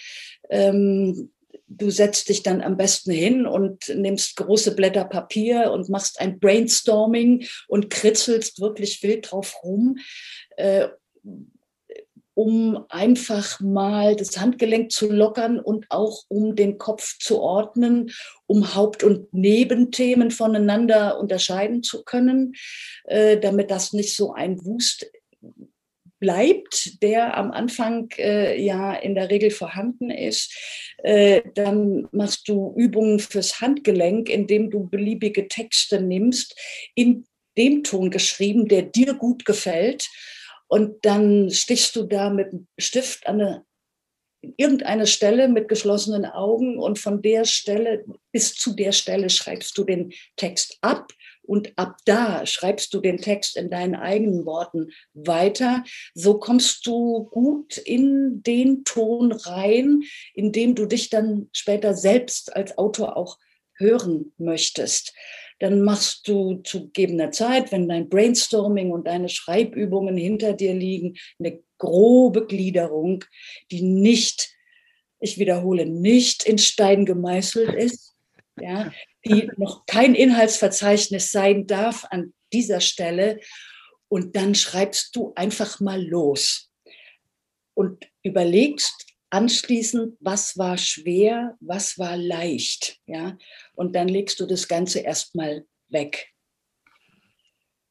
Ähm, 0.49 1.31
du 1.71 1.91
setzt 1.91 2.29
dich 2.29 2.43
dann 2.43 2.61
am 2.61 2.77
besten 2.77 3.13
hin 3.13 3.47
und 3.47 3.89
nimmst 3.95 4.37
große 4.37 4.75
Blätter 4.75 5.05
Papier 5.05 5.71
und 5.71 5.89
machst 5.89 6.21
ein 6.21 6.41
Brainstorming 6.41 7.47
und 7.69 7.91
kritzelst 7.91 8.61
wirklich 8.61 9.03
wild 9.03 9.31
drauf 9.31 9.63
rum. 9.63 9.99
Äh, 10.57 10.89
um 12.41 12.87
einfach 12.89 13.61
mal 13.61 14.17
das 14.17 14.41
Handgelenk 14.41 14.91
zu 14.91 15.13
lockern 15.13 15.61
und 15.61 15.85
auch 15.91 16.23
um 16.29 16.57
den 16.57 16.79
Kopf 16.79 17.19
zu 17.19 17.39
ordnen, 17.39 18.13
um 18.47 18.75
Haupt- 18.75 19.05
und 19.05 19.35
Nebenthemen 19.35 20.31
voneinander 20.31 21.21
unterscheiden 21.21 21.83
zu 21.83 22.03
können, 22.03 22.55
äh, 23.05 23.39
damit 23.39 23.71
das 23.71 23.93
nicht 23.93 24.17
so 24.17 24.33
ein 24.33 24.65
Wust 24.65 25.13
bleibt, 26.19 27.03
der 27.03 27.37
am 27.37 27.51
Anfang 27.51 28.09
äh, 28.17 28.59
ja 28.59 28.95
in 28.95 29.15
der 29.15 29.29
Regel 29.29 29.51
vorhanden 29.51 30.11
ist. 30.11 30.51
Äh, 31.03 31.43
dann 31.55 32.09
machst 32.11 32.49
du 32.49 32.73
Übungen 32.75 33.19
fürs 33.19 33.61
Handgelenk, 33.61 34.31
indem 34.31 34.71
du 34.71 34.89
beliebige 34.89 35.47
Texte 35.47 36.01
nimmst, 36.01 36.59
in 36.95 37.27
dem 37.59 37.85
Ton 37.85 38.11
geschrieben, 38.11 38.67
der 38.67 38.81
dir 38.81 39.13
gut 39.13 39.45
gefällt 39.45 40.09
und 40.71 41.05
dann 41.05 41.51
stichst 41.51 41.97
du 41.97 42.05
da 42.05 42.31
mit 42.31 42.53
einem 42.53 42.69
Stift 42.79 43.27
an 43.27 43.41
eine, 43.41 43.65
irgendeine 44.57 45.09
Stelle 45.09 45.49
mit 45.49 45.69
geschlossenen 45.69 46.25
Augen 46.25 46.79
und 46.79 46.99
von 46.99 47.21
der 47.23 47.45
Stelle 47.45 48.05
bis 48.31 48.55
zu 48.55 48.75
der 48.75 48.93
Stelle 48.93 49.31
schreibst 49.31 49.77
du 49.77 49.85
den 49.85 50.13
Text 50.37 50.79
ab 50.81 51.13
und 51.43 51.73
ab 51.77 51.97
da 52.05 52.47
schreibst 52.47 52.95
du 52.95 53.01
den 53.01 53.19
Text 53.19 53.57
in 53.57 53.69
deinen 53.69 53.97
eigenen 53.97 54.47
Worten 54.47 54.93
weiter. 55.13 55.83
So 56.15 56.39
kommst 56.39 56.87
du 56.87 57.25
gut 57.25 57.77
in 57.77 58.45
den 58.45 58.85
Ton 58.85 59.33
rein, 59.33 60.03
in 60.35 60.53
dem 60.53 60.77
du 60.77 60.87
dich 60.87 61.11
dann 61.11 61.49
später 61.53 61.95
selbst 61.95 62.55
als 62.55 62.79
Autor 62.79 63.17
auch 63.17 63.39
hören 63.77 64.33
möchtest 64.39 65.15
dann 65.61 65.83
machst 65.83 66.27
du 66.27 66.57
zu 66.65 66.87
gegebener 66.87 67.31
Zeit, 67.31 67.71
wenn 67.71 67.89
dein 67.89 68.09
Brainstorming 68.09 68.91
und 68.91 69.07
deine 69.07 69.29
Schreibübungen 69.29 70.17
hinter 70.17 70.55
dir 70.55 70.75
liegen, 70.75 71.17
eine 71.39 71.63
grobe 71.79 72.47
Gliederung, 72.47 73.25
die 73.71 73.83
nicht, 73.83 74.51
ich 75.21 75.39
wiederhole, 75.39 75.87
nicht 75.87 76.45
in 76.45 76.59
Stein 76.59 77.05
gemeißelt 77.05 77.75
ist, 77.75 78.17
ja, 78.61 78.91
die 79.25 79.51
noch 79.59 79.85
kein 79.85 80.15
Inhaltsverzeichnis 80.15 81.31
sein 81.31 81.67
darf 81.67 82.07
an 82.11 82.33
dieser 82.53 82.81
Stelle. 82.81 83.39
Und 84.09 84.37
dann 84.37 84.55
schreibst 84.55 85.15
du 85.15 85.33
einfach 85.37 85.79
mal 85.79 86.03
los 86.03 86.73
und 87.75 88.11
überlegst, 88.23 89.10
anschließend, 89.31 90.17
was 90.21 90.59
war 90.59 90.77
schwer, 90.77 91.57
was 91.61 91.99
war 91.99 92.17
leicht, 92.17 92.99
ja, 93.07 93.39
und 93.75 93.95
dann 93.95 94.09
legst 94.09 94.41
du 94.41 94.47
das 94.47 94.69
Ganze 94.69 95.01
erstmal 95.01 95.65
weg. 95.89 96.33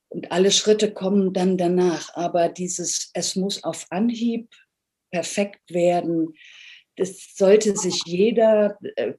Und 0.10 0.32
alle 0.32 0.52
Schritte 0.52 0.93
kommen 0.93 1.34
dann 1.34 1.58
danach, 1.58 2.13
aber 2.15 2.49
dieses, 2.49 3.12
es 3.13 3.36
muss 3.36 3.63
auf 3.63 3.86
Anhieb 3.89 4.49
perfekt 5.12 5.71
werden, 5.71 6.34
das 6.95 7.34
sollte 7.36 7.75
sich 7.78 8.02
jeder 8.06 8.78
äh, 8.95 9.13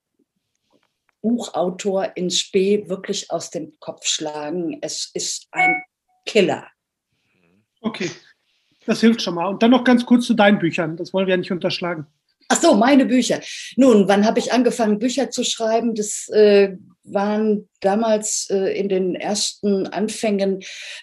Buchautor 1.22 2.16
in 2.16 2.30
Spee 2.30 2.88
wirklich 2.88 3.30
aus 3.30 3.50
dem 3.50 3.78
Kopf 3.78 4.06
schlagen. 4.06 4.78
Es 4.82 5.10
ist 5.14 5.48
ein 5.50 5.82
Killer. 6.26 6.68
Okay. 7.80 8.10
Das 8.86 9.00
hilft 9.00 9.22
schon 9.22 9.34
mal. 9.34 9.46
Und 9.46 9.62
dann 9.62 9.70
noch 9.70 9.84
ganz 9.84 10.06
kurz 10.06 10.26
zu 10.26 10.34
deinen 10.34 10.58
Büchern. 10.58 10.96
Das 10.96 11.12
wollen 11.12 11.26
wir 11.26 11.32
ja 11.32 11.36
nicht 11.36 11.52
unterschlagen. 11.52 12.06
Ach 12.52 12.60
so, 12.60 12.74
meine 12.74 13.06
Bücher. 13.06 13.40
Nun, 13.76 14.08
wann 14.08 14.26
habe 14.26 14.40
ich 14.40 14.52
angefangen, 14.52 14.98
Bücher 14.98 15.30
zu 15.30 15.44
schreiben? 15.44 15.94
Das 15.94 16.28
äh, 16.30 16.76
waren 17.04 17.68
damals 17.80 18.48
äh, 18.50 18.76
in 18.76 18.88
den 18.88 19.14
ersten 19.14 19.86
Anfängen 19.86 20.60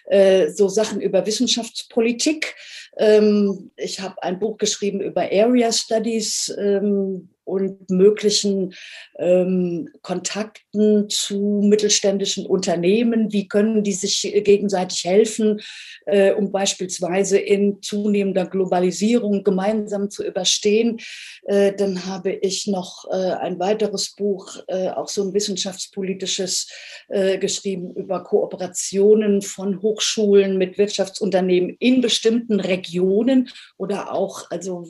äh, 0.07 0.49
so 0.49 0.67
Sachen 0.67 0.99
über 0.99 1.25
Wissenschaftspolitik. 1.25 2.53
Ähm, 2.97 3.71
ich 3.77 4.01
habe 4.01 4.21
ein 4.23 4.39
Buch 4.39 4.57
geschrieben 4.57 4.99
über 4.99 5.21
Area 5.21 5.71
Studies. 5.71 6.53
Ähm, 6.59 7.29
und 7.47 7.89
möglichen 7.89 8.73
ähm, 9.17 9.89
Kontakten 10.01 11.09
zu 11.09 11.61
mittelständischen 11.63 12.45
Unternehmen. 12.45 13.31
Wie 13.31 13.47
können 13.47 13.83
die 13.83 13.93
sich 13.93 14.21
gegenseitig 14.43 15.05
helfen, 15.05 15.61
äh, 16.05 16.33
um 16.33 16.51
beispielsweise 16.51 17.39
in 17.39 17.81
zunehmender 17.81 18.45
Globalisierung 18.45 19.43
gemeinsam 19.43 20.09
zu 20.09 20.25
überstehen? 20.25 20.99
Äh, 21.45 21.73
dann 21.73 22.05
habe 22.05 22.31
ich 22.33 22.67
noch 22.67 23.05
äh, 23.09 23.15
ein 23.15 23.59
weiteres 23.59 24.13
Buch, 24.13 24.57
äh, 24.67 24.89
auch 24.89 25.07
so 25.07 25.23
ein 25.23 25.33
wissenschaftspolitisches, 25.33 26.69
äh, 27.07 27.37
geschrieben 27.37 27.93
über 27.95 28.23
Kooperationen 28.23 29.41
von 29.41 29.81
Hochschulen 29.81 30.57
mit 30.57 30.77
Wirtschaftsunternehmen 30.77 31.77
in 31.79 32.01
bestimmten 32.01 32.59
Regionen 32.59 33.49
oder 33.77 34.11
auch 34.11 34.51
also 34.51 34.85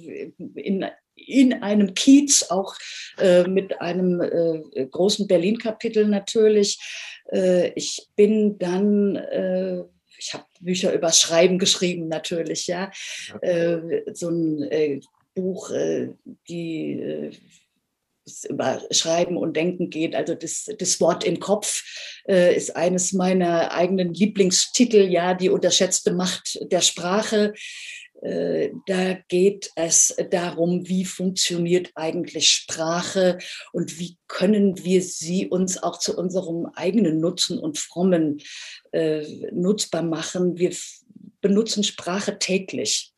in 0.56 0.86
in 1.28 1.62
einem 1.62 1.94
Kiez, 1.94 2.44
auch 2.50 2.76
äh, 3.20 3.44
mit 3.44 3.82
einem 3.82 4.22
äh, 4.22 4.86
großen 4.86 5.28
Berlin-Kapitel 5.28 6.08
natürlich. 6.08 6.80
Äh, 7.32 7.72
ich 7.76 8.08
bin 8.16 8.58
dann, 8.58 9.16
äh, 9.16 9.84
ich 10.18 10.34
habe 10.34 10.46
Bücher 10.60 10.94
über 10.94 11.12
Schreiben 11.12 11.60
geschrieben 11.60 12.08
natürlich, 12.08 12.68
ja. 12.68 12.92
Äh, 13.42 14.02
so 14.14 14.30
ein 14.30 14.64
äh, 14.64 15.00
Buch, 15.36 15.72
die 16.50 17.32
über 18.50 18.82
Schreiben 18.92 19.38
und 19.38 19.56
Denken 19.56 19.90
geht. 19.90 20.16
Also 20.16 20.36
das, 20.36 20.70
das 20.78 21.00
Wort 21.00 21.24
im 21.24 21.40
Kopf 21.40 21.84
äh, 22.28 22.56
ist 22.56 22.76
eines 22.76 23.14
meiner 23.14 23.72
eigenen 23.72 24.14
Lieblingstitel, 24.14 25.08
ja, 25.10 25.34
die 25.34 25.50
unterschätzte 25.50 26.14
Macht 26.14 26.60
der 26.72 26.82
Sprache. 26.82 27.54
Äh, 28.22 28.72
da 28.86 29.14
geht 29.28 29.72
es 29.76 30.16
darum, 30.32 30.88
wie 30.88 31.06
funktioniert 31.06 31.92
eigentlich 31.96 32.50
Sprache 32.50 33.38
und 33.74 34.00
wie 34.00 34.18
können 34.28 34.84
wir 34.84 35.02
sie 35.02 35.48
uns 35.48 35.82
auch 35.82 36.00
zu 36.00 36.18
unserem 36.18 36.68
eigenen 36.76 37.20
Nutzen 37.20 37.60
und 37.60 37.78
Frommen 37.78 38.42
äh, 38.92 39.24
nutzbar 39.52 40.02
machen. 40.02 40.58
Wir 40.58 40.72
benutzen 41.42 41.84
Sprache 41.84 42.40
täglich 42.40 43.14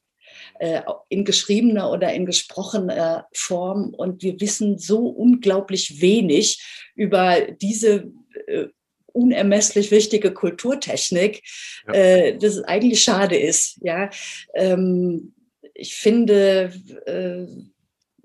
äh, 0.59 0.81
in 1.09 1.25
geschriebener 1.25 1.91
oder 1.91 2.13
in 2.13 2.25
gesprochener 2.25 3.27
Form. 3.33 3.93
Und 3.93 4.21
wir 4.21 4.39
wissen 4.39 4.77
so 4.77 5.07
unglaublich 5.07 6.01
wenig 6.01 6.61
über 6.95 7.41
diese 7.41 8.11
äh, 8.47 8.67
unermesslich 9.13 9.91
wichtige 9.91 10.33
Kulturtechnik, 10.33 11.43
ja. 11.87 11.93
äh, 11.93 12.37
dass 12.37 12.55
es 12.55 12.63
eigentlich 12.63 13.03
schade 13.03 13.37
ist. 13.37 13.79
Ja, 13.81 14.09
ähm, 14.53 15.33
ich 15.73 15.95
finde, 15.95 16.73
äh, 17.05 17.47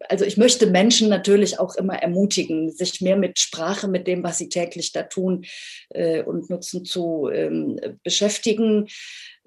also 0.08 0.24
ich 0.24 0.36
möchte 0.36 0.66
Menschen 0.66 1.08
natürlich 1.08 1.58
auch 1.58 1.76
immer 1.76 1.94
ermutigen, 1.94 2.70
sich 2.70 3.00
mehr 3.00 3.16
mit 3.16 3.38
Sprache, 3.38 3.88
mit 3.88 4.06
dem, 4.06 4.22
was 4.22 4.38
sie 4.38 4.48
täglich 4.48 4.92
da 4.92 5.04
tun 5.04 5.44
äh, 5.90 6.22
und 6.22 6.50
nutzen, 6.50 6.84
zu 6.84 7.30
ähm, 7.32 7.80
beschäftigen, 8.02 8.88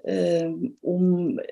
äh, 0.04 0.48
um 0.82 1.40
äh, 1.40 1.44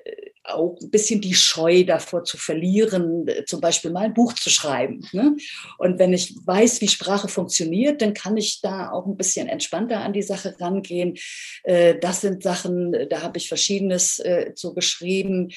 auch 0.48 0.76
ein 0.80 0.90
bisschen 0.90 1.20
die 1.20 1.34
Scheu 1.34 1.84
davor 1.84 2.24
zu 2.24 2.36
verlieren, 2.36 3.26
zum 3.46 3.60
Beispiel 3.60 3.90
mal 3.90 4.04
ein 4.04 4.14
Buch 4.14 4.32
zu 4.34 4.50
schreiben. 4.50 5.06
Ne? 5.12 5.36
Und 5.78 5.98
wenn 5.98 6.12
ich 6.12 6.34
weiß, 6.44 6.80
wie 6.80 6.88
Sprache 6.88 7.28
funktioniert, 7.28 8.02
dann 8.02 8.14
kann 8.14 8.36
ich 8.36 8.60
da 8.60 8.90
auch 8.90 9.06
ein 9.06 9.16
bisschen 9.16 9.48
entspannter 9.48 10.00
an 10.00 10.12
die 10.12 10.22
Sache 10.22 10.54
rangehen. 10.60 11.16
Äh, 11.64 11.96
das 11.98 12.20
sind 12.20 12.42
Sachen, 12.42 13.08
da 13.10 13.22
habe 13.22 13.38
ich 13.38 13.48
verschiedenes 13.48 14.18
äh, 14.18 14.54
zu 14.54 14.74
geschrieben. 14.74 15.50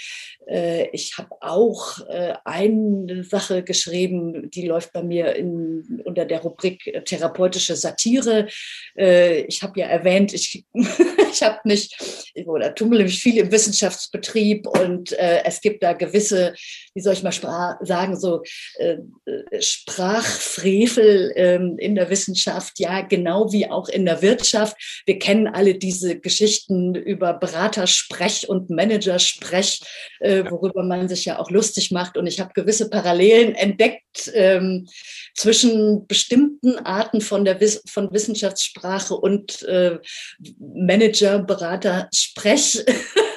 Äh, 0.48 0.90
ich 0.92 1.18
habe 1.18 1.30
auch 1.42 2.00
eine 2.44 3.24
Sache 3.24 3.64
geschrieben, 3.64 4.50
die 4.52 4.68
läuft 4.68 4.94
bei 4.94 5.04
mir 5.04 5.36
in, 5.36 6.02
unter 6.06 6.26
der 6.26 6.42
Rubrik 6.42 7.04
therapeutische 7.06 7.76
Satire. 7.76 8.48
Ich 8.96 9.64
habe 9.64 9.80
ja 9.80 9.88
erwähnt, 9.88 10.34
ich, 10.34 10.66
ich 10.74 11.44
habe 11.44 11.60
mich 11.64 11.96
oder 12.46 12.74
tummel 12.74 13.04
mich 13.04 13.20
viel 13.22 13.38
im 13.38 13.52
Wissenschaftsbetrieb 13.52 14.68
und 14.80 15.12
äh, 15.14 15.44
es 15.46 15.62
gibt 15.62 15.84
da 15.84 15.94
gewisse, 15.94 16.54
wie 16.94 17.02
soll 17.02 17.14
ich 17.14 17.24
mal 17.24 17.78
sagen, 17.82 18.20
so 18.20 18.44
äh, 18.78 18.98
äh, 19.26 19.62
Sprachfrevel 19.62 21.34
ähm, 21.36 21.76
in 21.78 21.96
der 21.96 22.10
Wissenschaft, 22.10 22.80
ja, 22.80 23.02
genau 23.02 23.52
wie 23.52 23.70
auch 23.70 23.90
in 23.90 24.06
der 24.06 24.22
Wirtschaft. 24.22 24.76
Wir 25.06 25.20
kennen 25.20 25.48
alle 25.48 25.76
diese 25.76 26.20
Geschichten 26.20 26.96
über 26.96 27.34
Beratersprech 27.34 28.50
und 28.50 28.70
Managersprech, 28.70 29.82
äh, 30.20 30.44
worüber 30.50 30.84
man 30.84 31.08
sich 31.08 31.26
ja 31.26 31.40
auch 31.40 31.50
lustig 31.50 31.92
macht. 31.92 32.18
Und 32.18 32.28
ich 32.28 32.40
habe 32.40 32.54
gewisse 32.54 32.90
Parallelen 32.90 33.56
entdeckt 33.56 34.32
ähm, 34.34 34.88
zwischen 35.36 36.08
bestimmten 36.08 36.78
Arten 36.80 37.22
von 37.22 37.46
der 37.46 37.60
Wiss 37.60 37.82
von 37.88 38.12
Wissenschaftssprache 38.12 39.16
und 39.16 39.64
äh, 39.64 40.00
Manager, 40.60 41.40
Berater, 41.40 42.10
Sprech. 42.14 42.84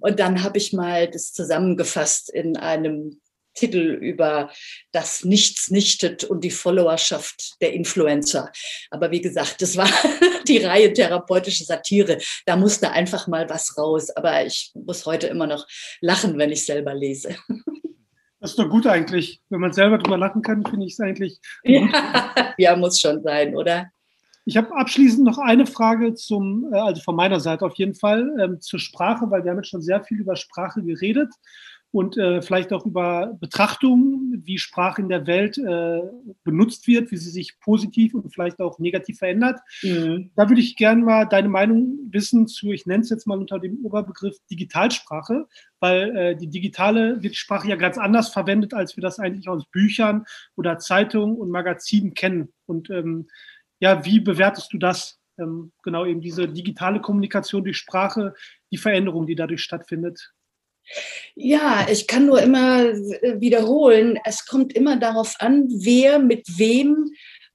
Und 0.00 0.18
dann 0.18 0.42
habe 0.42 0.58
ich 0.58 0.72
mal 0.72 1.08
das 1.08 1.32
zusammengefasst 1.32 2.30
in 2.30 2.56
einem 2.56 3.20
Titel 3.54 3.98
über 4.00 4.50
das 4.92 5.24
Nichts 5.24 5.70
nichtet 5.70 6.24
und 6.24 6.44
die 6.44 6.50
Followerschaft 6.50 7.60
der 7.60 7.72
Influencer. 7.72 8.50
Aber 8.90 9.10
wie 9.10 9.20
gesagt, 9.20 9.60
das 9.60 9.76
war 9.76 9.88
die 10.48 10.58
Reihe 10.58 10.92
therapeutische 10.92 11.64
Satire. 11.64 12.18
Da 12.46 12.56
musste 12.56 12.90
einfach 12.92 13.26
mal 13.26 13.48
was 13.48 13.76
raus. 13.76 14.10
Aber 14.10 14.44
ich 14.46 14.72
muss 14.74 15.04
heute 15.06 15.26
immer 15.26 15.46
noch 15.46 15.66
lachen, 16.00 16.38
wenn 16.38 16.52
ich 16.52 16.64
selber 16.64 16.94
lese. 16.94 17.36
Das 18.40 18.50
ist 18.50 18.58
doch 18.58 18.70
gut 18.70 18.86
eigentlich. 18.86 19.40
Wenn 19.50 19.60
man 19.60 19.72
selber 19.72 19.98
drüber 19.98 20.16
lachen 20.16 20.42
kann, 20.42 20.64
finde 20.64 20.86
ich 20.86 20.94
es 20.94 21.00
eigentlich. 21.00 21.38
Ja, 21.64 22.54
ja, 22.56 22.76
muss 22.76 23.00
schon 23.00 23.22
sein, 23.22 23.54
oder? 23.54 23.90
Ich 24.44 24.56
habe 24.56 24.74
abschließend 24.74 25.24
noch 25.24 25.38
eine 25.38 25.66
Frage 25.66 26.14
zum, 26.14 26.72
äh, 26.72 26.76
also 26.76 27.02
von 27.02 27.16
meiner 27.16 27.40
Seite 27.40 27.64
auf 27.64 27.74
jeden 27.74 27.94
Fall, 27.94 28.34
ähm, 28.40 28.60
zur 28.60 28.78
Sprache, 28.78 29.30
weil 29.30 29.44
wir 29.44 29.50
haben 29.50 29.58
jetzt 29.58 29.70
schon 29.70 29.82
sehr 29.82 30.02
viel 30.02 30.20
über 30.20 30.36
Sprache 30.36 30.82
geredet 30.82 31.32
und 31.92 32.16
äh, 32.16 32.40
vielleicht 32.40 32.72
auch 32.72 32.86
über 32.86 33.36
Betrachtungen, 33.40 34.42
wie 34.44 34.58
Sprache 34.58 35.02
in 35.02 35.08
der 35.08 35.26
Welt 35.26 35.58
äh, 35.58 36.00
benutzt 36.44 36.86
wird, 36.86 37.10
wie 37.10 37.16
sie 37.16 37.30
sich 37.30 37.58
positiv 37.58 38.14
und 38.14 38.32
vielleicht 38.32 38.60
auch 38.60 38.78
negativ 38.78 39.18
verändert. 39.18 39.60
Mhm. 39.82 40.30
Da 40.36 40.48
würde 40.48 40.60
ich 40.60 40.76
gerne 40.76 41.02
mal 41.02 41.24
deine 41.24 41.48
Meinung 41.48 41.98
wissen 42.10 42.46
zu, 42.46 42.70
ich 42.70 42.86
nenne 42.86 43.02
es 43.02 43.10
jetzt 43.10 43.26
mal 43.26 43.38
unter 43.38 43.58
dem 43.58 43.84
Oberbegriff 43.84 44.36
Digitalsprache, 44.50 45.46
weil 45.80 46.16
äh, 46.16 46.36
die 46.36 46.48
digitale 46.48 47.22
wird 47.22 47.34
Sprache 47.34 47.68
ja 47.68 47.76
ganz 47.76 47.98
anders 47.98 48.28
verwendet, 48.28 48.72
als 48.72 48.96
wir 48.96 49.02
das 49.02 49.18
eigentlich 49.18 49.48
aus 49.48 49.66
Büchern 49.66 50.24
oder 50.56 50.78
Zeitungen 50.78 51.36
und 51.36 51.50
Magazinen 51.50 52.14
kennen. 52.14 52.52
Und 52.66 52.88
ähm, 52.90 53.26
ja, 53.80 54.04
wie 54.04 54.20
bewertest 54.20 54.72
du 54.72 54.78
das? 54.78 55.18
Ähm, 55.38 55.72
genau 55.82 56.06
eben 56.06 56.20
diese 56.20 56.48
digitale 56.48 57.00
Kommunikation 57.00 57.64
durch 57.64 57.78
Sprache, 57.78 58.34
die 58.70 58.78
Veränderung, 58.78 59.26
die 59.26 59.34
dadurch 59.34 59.62
stattfindet. 59.62 60.32
Ja, 61.34 61.86
ich 61.90 62.06
kann 62.06 62.26
nur 62.26 62.42
immer 62.42 62.84
wiederholen, 62.84 64.18
es 64.24 64.46
kommt 64.46 64.72
immer 64.72 64.98
darauf 64.98 65.36
an, 65.38 65.68
wer 65.68 66.18
mit 66.18 66.46
wem 66.58 67.10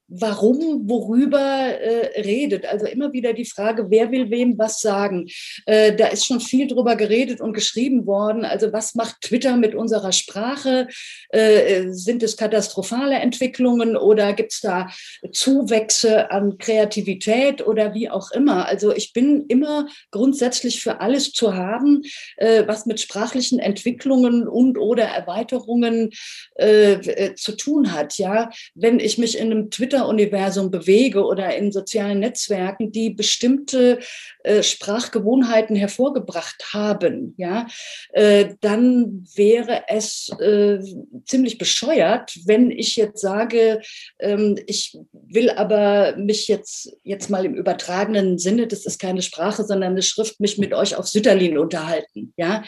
warum, 0.07 0.87
worüber 0.87 1.39
äh, 1.39 2.21
redet. 2.21 2.65
Also 2.65 2.85
immer 2.85 3.11
wieder 3.13 3.33
die 3.33 3.45
Frage, 3.45 3.87
wer 3.89 4.11
will 4.11 4.29
wem 4.29 4.57
was 4.57 4.79
sagen. 4.81 5.27
Äh, 5.65 5.95
da 5.95 6.07
ist 6.07 6.25
schon 6.25 6.39
viel 6.39 6.67
drüber 6.67 6.95
geredet 6.95 7.41
und 7.41 7.53
geschrieben 7.53 8.05
worden. 8.05 8.45
Also 8.45 8.71
was 8.71 8.95
macht 8.95 9.21
Twitter 9.21 9.57
mit 9.57 9.73
unserer 9.73 10.11
Sprache? 10.11 10.87
Äh, 11.29 11.89
sind 11.89 12.23
es 12.23 12.37
katastrophale 12.37 13.15
Entwicklungen 13.15 13.97
oder 13.97 14.33
gibt 14.33 14.53
es 14.53 14.61
da 14.61 14.89
Zuwächse 15.31 16.29
an 16.31 16.57
Kreativität 16.57 17.65
oder 17.65 17.93
wie 17.93 18.09
auch 18.09 18.31
immer? 18.31 18.67
Also 18.67 18.93
ich 18.93 19.13
bin 19.13 19.45
immer 19.47 19.87
grundsätzlich 20.11 20.81
für 20.81 21.01
alles 21.01 21.31
zu 21.31 21.55
haben, 21.55 22.03
äh, 22.37 22.63
was 22.67 22.85
mit 22.85 22.99
sprachlichen 22.99 23.59
Entwicklungen 23.59 24.47
und 24.47 24.77
oder 24.77 25.05
Erweiterungen 25.05 26.11
äh, 26.59 26.93
äh, 26.93 27.35
zu 27.35 27.53
tun 27.53 27.91
hat. 27.91 28.17
Ja, 28.17 28.49
wenn 28.75 28.99
ich 28.99 29.17
mich 29.17 29.37
in 29.37 29.51
einem 29.51 29.71
Twitter 29.71 29.94
Twitter-Universum 29.95 30.71
bewege 30.71 31.23
oder 31.23 31.55
in 31.55 31.71
sozialen 31.71 32.19
Netzwerken, 32.19 32.91
die 32.91 33.09
bestimmte 33.09 33.99
äh, 34.43 34.61
Sprachgewohnheiten 34.61 35.75
hervorgebracht 35.75 36.73
haben, 36.73 37.33
ja, 37.37 37.67
äh, 38.13 38.49
dann 38.61 39.25
wäre 39.35 39.83
es 39.87 40.29
äh, 40.39 40.79
ziemlich 41.25 41.57
bescheuert, 41.57 42.37
wenn 42.45 42.71
ich 42.71 42.95
jetzt 42.95 43.21
sage, 43.21 43.81
ähm, 44.19 44.59
ich 44.67 44.97
will 45.11 45.49
aber 45.49 46.15
mich 46.17 46.47
jetzt, 46.47 46.97
jetzt 47.03 47.29
mal 47.29 47.45
im 47.45 47.55
übertragenen 47.55 48.37
Sinne, 48.37 48.67
das 48.67 48.85
ist 48.85 48.99
keine 48.99 49.21
Sprache, 49.21 49.63
sondern 49.63 49.91
eine 49.91 50.01
Schrift, 50.01 50.39
mich 50.39 50.57
mit 50.57 50.73
euch 50.73 50.95
auf 50.95 51.07
Sütterlin 51.07 51.57
unterhalten, 51.57 52.33
ja, 52.37 52.63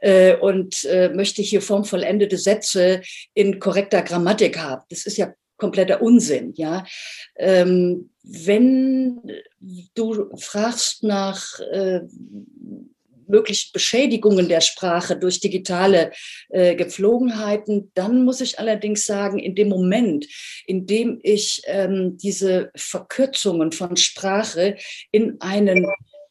äh, 0.00 0.34
und 0.36 0.84
äh, 0.84 1.10
möchte 1.10 1.42
hier 1.42 1.60
formvollendete 1.60 2.38
Sätze 2.38 3.02
in 3.34 3.58
korrekter 3.58 4.02
Grammatik 4.02 4.58
haben. 4.58 4.82
Das 4.88 5.06
ist 5.06 5.18
ja 5.18 5.32
kompletter 5.60 6.02
Unsinn. 6.02 6.52
Ja, 6.56 6.84
ähm, 7.36 8.10
wenn 8.22 9.20
du 9.94 10.36
fragst 10.36 11.04
nach 11.04 11.60
äh, 11.60 12.00
möglichen 13.30 13.70
Beschädigungen 13.72 14.48
der 14.48 14.60
Sprache 14.60 15.16
durch 15.16 15.40
digitale 15.40 16.12
äh, 16.50 16.74
Gepflogenheiten, 16.74 17.90
dann 17.94 18.24
muss 18.24 18.40
ich 18.40 18.58
allerdings 18.58 19.06
sagen, 19.06 19.38
in 19.38 19.54
dem 19.54 19.68
Moment, 19.68 20.26
in 20.66 20.86
dem 20.86 21.20
ich 21.22 21.62
ähm, 21.66 22.18
diese 22.18 22.70
Verkürzungen 22.74 23.72
von 23.72 23.96
Sprache 23.96 24.76
in 25.12 25.40
einen 25.40 25.86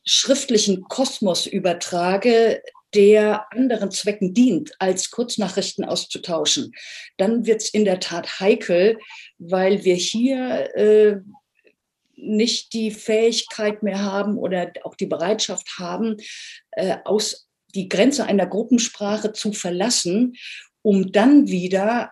schriftlichen 0.05 0.83
Kosmos 0.83 1.45
übertrage, 1.45 2.61
der 2.93 3.51
anderen 3.51 3.91
Zwecken 3.91 4.33
dient, 4.33 4.73
als 4.79 5.11
Kurznachrichten 5.11 5.85
auszutauschen, 5.85 6.73
dann 7.17 7.45
wird 7.45 7.61
es 7.61 7.69
in 7.69 7.85
der 7.85 7.99
Tat 7.99 8.39
heikel, 8.39 8.97
weil 9.37 9.83
wir 9.83 9.95
hier 9.95 10.75
äh, 10.75 11.17
nicht 12.15 12.73
die 12.73 12.91
Fähigkeit 12.91 13.83
mehr 13.83 14.03
haben 14.03 14.37
oder 14.37 14.71
auch 14.83 14.95
die 14.95 15.05
Bereitschaft 15.05 15.77
haben, 15.77 16.17
äh, 16.71 16.97
aus 17.05 17.47
die 17.75 17.87
Grenze 17.87 18.25
einer 18.25 18.47
Gruppensprache 18.47 19.31
zu 19.33 19.53
verlassen, 19.53 20.35
um 20.81 21.11
dann 21.11 21.47
wieder 21.47 22.11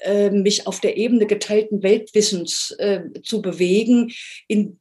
äh, 0.00 0.30
mich 0.30 0.66
auf 0.66 0.80
der 0.80 0.96
Ebene 0.96 1.26
geteilten 1.26 1.82
Weltwissens 1.82 2.70
äh, 2.78 3.02
zu 3.22 3.42
bewegen, 3.42 4.12
in 4.46 4.80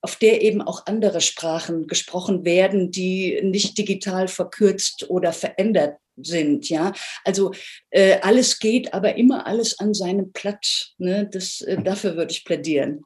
auf 0.00 0.16
der 0.16 0.42
eben 0.42 0.62
auch 0.62 0.86
andere 0.86 1.20
Sprachen 1.20 1.86
gesprochen 1.86 2.44
werden, 2.44 2.90
die 2.90 3.40
nicht 3.42 3.76
digital 3.78 4.28
verkürzt 4.28 5.10
oder 5.10 5.32
verändert 5.32 5.98
sind. 6.16 6.68
Ja, 6.68 6.92
also 7.24 7.52
äh, 7.90 8.18
alles 8.20 8.58
geht, 8.58 8.94
aber 8.94 9.16
immer 9.16 9.46
alles 9.46 9.78
an 9.78 9.94
seinem 9.94 10.32
Platz. 10.32 10.94
Ne? 10.98 11.28
Das, 11.30 11.60
äh, 11.60 11.82
dafür 11.82 12.16
würde 12.16 12.32
ich 12.32 12.44
plädieren. 12.44 13.04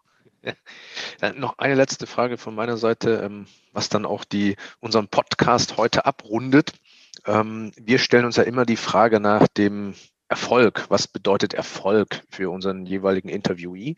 Ja, 1.20 1.32
noch 1.34 1.58
eine 1.58 1.74
letzte 1.74 2.06
Frage 2.06 2.36
von 2.36 2.54
meiner 2.54 2.76
Seite, 2.76 3.22
ähm, 3.24 3.46
was 3.72 3.88
dann 3.88 4.04
auch 4.04 4.24
die, 4.24 4.56
unseren 4.80 5.08
Podcast 5.08 5.76
heute 5.76 6.04
abrundet. 6.04 6.72
Ähm, 7.26 7.72
wir 7.76 7.98
stellen 7.98 8.24
uns 8.24 8.36
ja 8.36 8.42
immer 8.42 8.66
die 8.66 8.76
Frage 8.76 9.20
nach 9.20 9.46
dem 9.46 9.94
Erfolg. 10.32 10.86
Was 10.88 11.06
bedeutet 11.08 11.52
Erfolg 11.52 12.22
für 12.30 12.48
unseren 12.48 12.86
jeweiligen 12.86 13.28
Interviewee? 13.28 13.96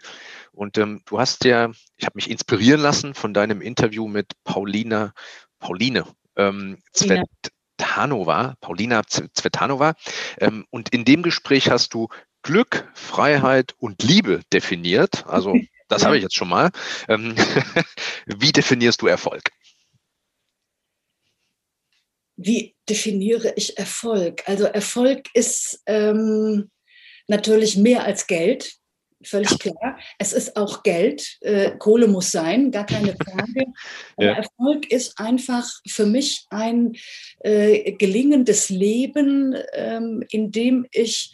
Und 0.51 0.79
ähm, 0.79 1.01
du 1.07 1.21
hast 1.21 1.45
ja, 1.45 1.71
ich 1.97 2.07
habe 2.07 2.17
mich 2.17 2.29
inspirieren 2.29 2.81
lassen 2.81 3.15
von 3.15 3.33
deinem 3.33 3.61
Interview 3.61 4.09
mit 4.09 4.33
Paulina, 4.43 5.15
Pauline 5.61 6.05
ähm, 6.35 6.79
Zvetanova, 6.93 8.57
Paulina 8.61 9.03
Zvetanova. 9.07 9.95
Ähm, 10.41 10.67
und 10.71 10.89
in 10.89 11.05
dem 11.05 11.23
Gespräch 11.23 11.71
hast 11.71 11.95
du 11.95 12.09
Glück, 12.43 12.91
Freiheit 12.95 13.77
und 13.79 14.03
Liebe 14.03 14.41
definiert. 14.53 15.25
Also 15.29 15.55
das 15.89 16.05
habe 16.05 16.17
ich 16.17 16.25
jetzt 16.25 16.35
schon 16.35 16.49
mal. 16.49 16.73
Ähm, 17.07 17.37
wie 18.27 18.51
definierst 18.51 19.01
du 19.03 19.07
Erfolg? 19.07 19.53
Wie 22.37 22.75
definiere 22.89 23.53
ich 23.57 23.79
Erfolg? 23.79 24.43
Also 24.47 24.65
Erfolg 24.65 25.29
ist 25.35 25.83
ähm, 25.87 26.71
natürlich 27.29 27.77
mehr 27.77 28.05
als 28.05 28.27
Geld, 28.27 28.75
völlig 29.23 29.51
ja. 29.51 29.59
klar. 29.59 29.99
Es 30.19 30.33
ist 30.33 30.57
auch 30.57 30.83
Geld, 30.83 31.39
äh, 31.41 31.73
Kohle 31.79 32.09
muss 32.09 32.31
sein, 32.31 32.71
gar 32.71 32.87
keine 32.87 33.17
Frage. 33.25 33.67
Aber 34.17 34.27
ja. 34.27 34.33
Erfolg 34.35 34.91
ist 34.91 35.19
einfach 35.19 35.69
für 35.89 36.07
mich 36.07 36.45
ein 36.51 36.97
äh, 37.41 37.93
gelingendes 37.93 38.69
Leben, 38.69 39.57
ähm, 39.73 40.25
in 40.31 40.51
dem 40.51 40.87
ich 40.93 41.33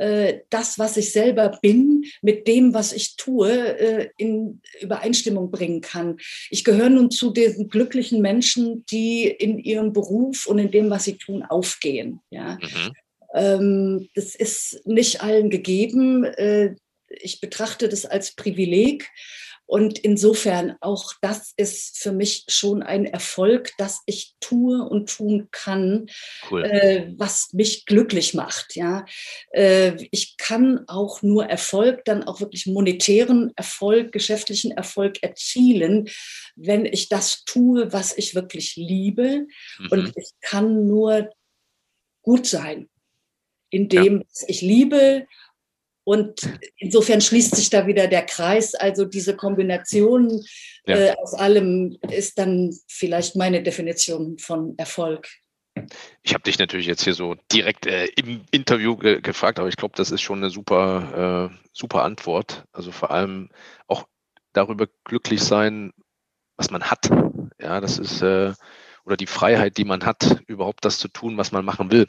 äh, 0.00 0.40
das, 0.48 0.78
was 0.78 0.96
ich 0.96 1.12
selber 1.12 1.58
bin, 1.60 2.06
mit 2.22 2.48
dem, 2.48 2.72
was 2.72 2.92
ich 2.92 3.16
tue, 3.16 3.50
äh, 3.50 4.08
in 4.16 4.62
Übereinstimmung 4.80 5.50
bringen 5.50 5.82
kann. 5.82 6.16
Ich 6.48 6.64
gehöre 6.64 6.88
nun 6.88 7.10
zu 7.10 7.30
diesen 7.30 7.68
glücklichen 7.68 8.22
Menschen, 8.22 8.84
die 8.86 9.24
in 9.24 9.58
ihrem 9.58 9.92
Beruf 9.92 10.46
und 10.46 10.58
in 10.58 10.70
dem, 10.70 10.88
was 10.88 11.04
sie 11.04 11.18
tun, 11.18 11.42
aufgehen. 11.42 12.20
Ja. 12.30 12.58
Mhm. 12.62 12.92
Ähm, 13.34 14.08
das 14.14 14.34
ist 14.34 14.80
nicht 14.86 15.22
allen 15.22 15.50
gegeben. 15.50 16.24
Äh, 16.24 16.76
ich 17.08 17.40
betrachte 17.40 17.90
das 17.90 18.06
als 18.06 18.34
Privileg 18.34 19.10
und 19.70 20.00
insofern 20.00 20.76
auch 20.80 21.12
das 21.20 21.52
ist 21.56 21.96
für 21.98 22.10
mich 22.10 22.44
schon 22.48 22.82
ein 22.82 23.04
Erfolg, 23.06 23.70
dass 23.78 24.00
ich 24.04 24.34
tue 24.40 24.82
und 24.82 25.08
tun 25.08 25.46
kann, 25.52 26.10
cool. 26.50 26.64
äh, 26.64 27.14
was 27.16 27.52
mich 27.52 27.86
glücklich 27.86 28.34
macht. 28.34 28.74
Ja, 28.74 29.06
äh, 29.52 29.92
ich 30.10 30.36
kann 30.38 30.82
auch 30.88 31.22
nur 31.22 31.46
Erfolg, 31.46 32.04
dann 32.04 32.24
auch 32.24 32.40
wirklich 32.40 32.66
monetären 32.66 33.52
Erfolg, 33.54 34.10
geschäftlichen 34.10 34.72
Erfolg 34.72 35.22
erzielen, 35.22 36.08
wenn 36.56 36.84
ich 36.84 37.08
das 37.08 37.44
tue, 37.44 37.92
was 37.92 38.18
ich 38.18 38.34
wirklich 38.34 38.74
liebe. 38.74 39.46
Mhm. 39.78 39.88
Und 39.88 40.12
ich 40.16 40.30
kann 40.40 40.88
nur 40.88 41.30
gut 42.22 42.44
sein 42.44 42.88
in 43.70 43.88
dem, 43.88 44.18
ja. 44.18 44.24
was 44.28 44.48
ich 44.48 44.62
liebe 44.62 45.28
und 46.04 46.48
insofern 46.76 47.20
schließt 47.20 47.56
sich 47.56 47.70
da 47.70 47.86
wieder 47.86 48.06
der 48.06 48.22
Kreis. 48.22 48.74
Also 48.74 49.04
diese 49.04 49.36
Kombination 49.36 50.44
ja. 50.86 50.96
äh, 50.96 51.14
aus 51.16 51.34
allem 51.34 51.98
ist 52.10 52.38
dann 52.38 52.74
vielleicht 52.88 53.36
meine 53.36 53.62
Definition 53.62 54.38
von 54.38 54.74
Erfolg. 54.78 55.28
Ich 56.22 56.34
habe 56.34 56.42
dich 56.42 56.58
natürlich 56.58 56.86
jetzt 56.86 57.04
hier 57.04 57.14
so 57.14 57.36
direkt 57.52 57.86
äh, 57.86 58.06
im 58.16 58.42
Interview 58.50 58.96
ge 58.96 59.20
gefragt, 59.20 59.58
aber 59.58 59.68
ich 59.68 59.76
glaube, 59.76 59.94
das 59.96 60.10
ist 60.10 60.20
schon 60.20 60.38
eine 60.38 60.50
super, 60.50 61.50
äh, 61.52 61.56
super 61.72 62.02
Antwort. 62.02 62.64
Also 62.72 62.92
vor 62.92 63.10
allem 63.10 63.50
auch 63.86 64.06
darüber 64.52 64.88
glücklich 65.04 65.42
sein, 65.42 65.92
was 66.56 66.70
man 66.70 66.82
hat. 66.82 67.08
Ja, 67.60 67.80
das 67.80 67.98
ist 67.98 68.22
äh, 68.22 68.52
oder 69.04 69.16
die 69.16 69.26
Freiheit, 69.26 69.76
die 69.76 69.84
man 69.84 70.04
hat, 70.04 70.42
überhaupt 70.46 70.84
das 70.84 70.98
zu 70.98 71.08
tun, 71.08 71.36
was 71.36 71.52
man 71.52 71.64
machen 71.64 71.90
will. 71.90 72.06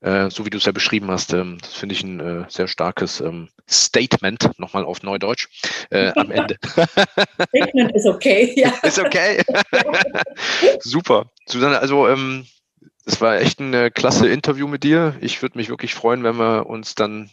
Äh, 0.00 0.30
so 0.30 0.44
wie 0.44 0.50
du 0.50 0.58
es 0.58 0.64
ja 0.64 0.72
beschrieben 0.72 1.10
hast, 1.10 1.32
ähm, 1.32 1.58
das 1.60 1.74
finde 1.74 1.94
ich 1.94 2.02
ein 2.02 2.20
äh, 2.20 2.44
sehr 2.48 2.68
starkes 2.68 3.20
ähm, 3.20 3.48
Statement, 3.68 4.50
nochmal 4.58 4.84
auf 4.84 5.02
Neudeutsch, 5.02 5.48
äh, 5.90 6.12
am 6.16 6.30
Ende. 6.30 6.56
Statement 7.48 7.92
ist 7.92 8.06
okay, 8.06 8.52
ja. 8.56 8.72
Ist 8.82 8.98
okay. 8.98 9.42
Super. 10.80 11.30
Susanne, 11.46 11.78
also 11.78 12.08
ähm, 12.08 12.46
es 13.04 13.20
war 13.20 13.38
echt 13.38 13.60
ein 13.60 13.72
äh, 13.74 13.90
klasse 13.90 14.28
Interview 14.28 14.66
mit 14.66 14.84
dir. 14.84 15.16
Ich 15.20 15.42
würde 15.42 15.58
mich 15.58 15.68
wirklich 15.68 15.94
freuen, 15.94 16.24
wenn 16.24 16.36
wir 16.36 16.66
uns 16.66 16.94
dann 16.94 17.30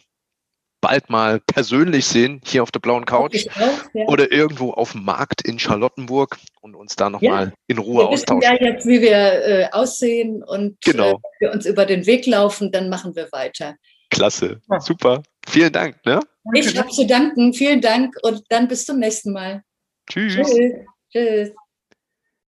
bald 0.84 1.08
mal 1.08 1.40
persönlich 1.40 2.04
sehen, 2.04 2.42
hier 2.44 2.62
auf 2.62 2.70
der 2.70 2.80
blauen 2.80 3.06
Couch 3.06 3.46
auch, 3.56 3.94
ja. 3.94 4.04
oder 4.04 4.30
irgendwo 4.30 4.72
auf 4.72 4.92
dem 4.92 5.02
Markt 5.04 5.40
in 5.40 5.58
Charlottenburg 5.58 6.36
und 6.60 6.74
uns 6.74 6.94
da 6.94 7.08
nochmal 7.08 7.46
ja. 7.46 7.52
in 7.68 7.78
Ruhe 7.78 8.02
wir 8.02 8.08
austauschen. 8.10 8.42
Wir 8.42 8.52
wissen 8.52 8.64
ja 8.64 8.70
jetzt, 8.70 8.86
wie 8.86 9.00
wir 9.00 9.10
äh, 9.10 9.68
aussehen 9.72 10.44
und 10.44 10.78
genau. 10.84 11.12
äh, 11.12 11.14
wir 11.40 11.52
uns 11.52 11.64
über 11.64 11.86
den 11.86 12.04
Weg 12.04 12.26
laufen, 12.26 12.70
dann 12.70 12.90
machen 12.90 13.16
wir 13.16 13.32
weiter. 13.32 13.76
Klasse, 14.10 14.60
ja. 14.70 14.78
super. 14.78 15.22
Vielen 15.48 15.72
Dank. 15.72 16.04
Ne? 16.04 16.20
Ich 16.52 16.78
habe 16.78 16.90
zu 16.90 17.06
danken. 17.06 17.54
Vielen 17.54 17.80
Dank 17.80 18.14
und 18.22 18.42
dann 18.50 18.68
bis 18.68 18.84
zum 18.84 18.98
nächsten 18.98 19.32
Mal. 19.32 19.62
Tschüss. 20.06 20.34
Tschüss. 20.34 20.72
Tschüss. 21.10 21.50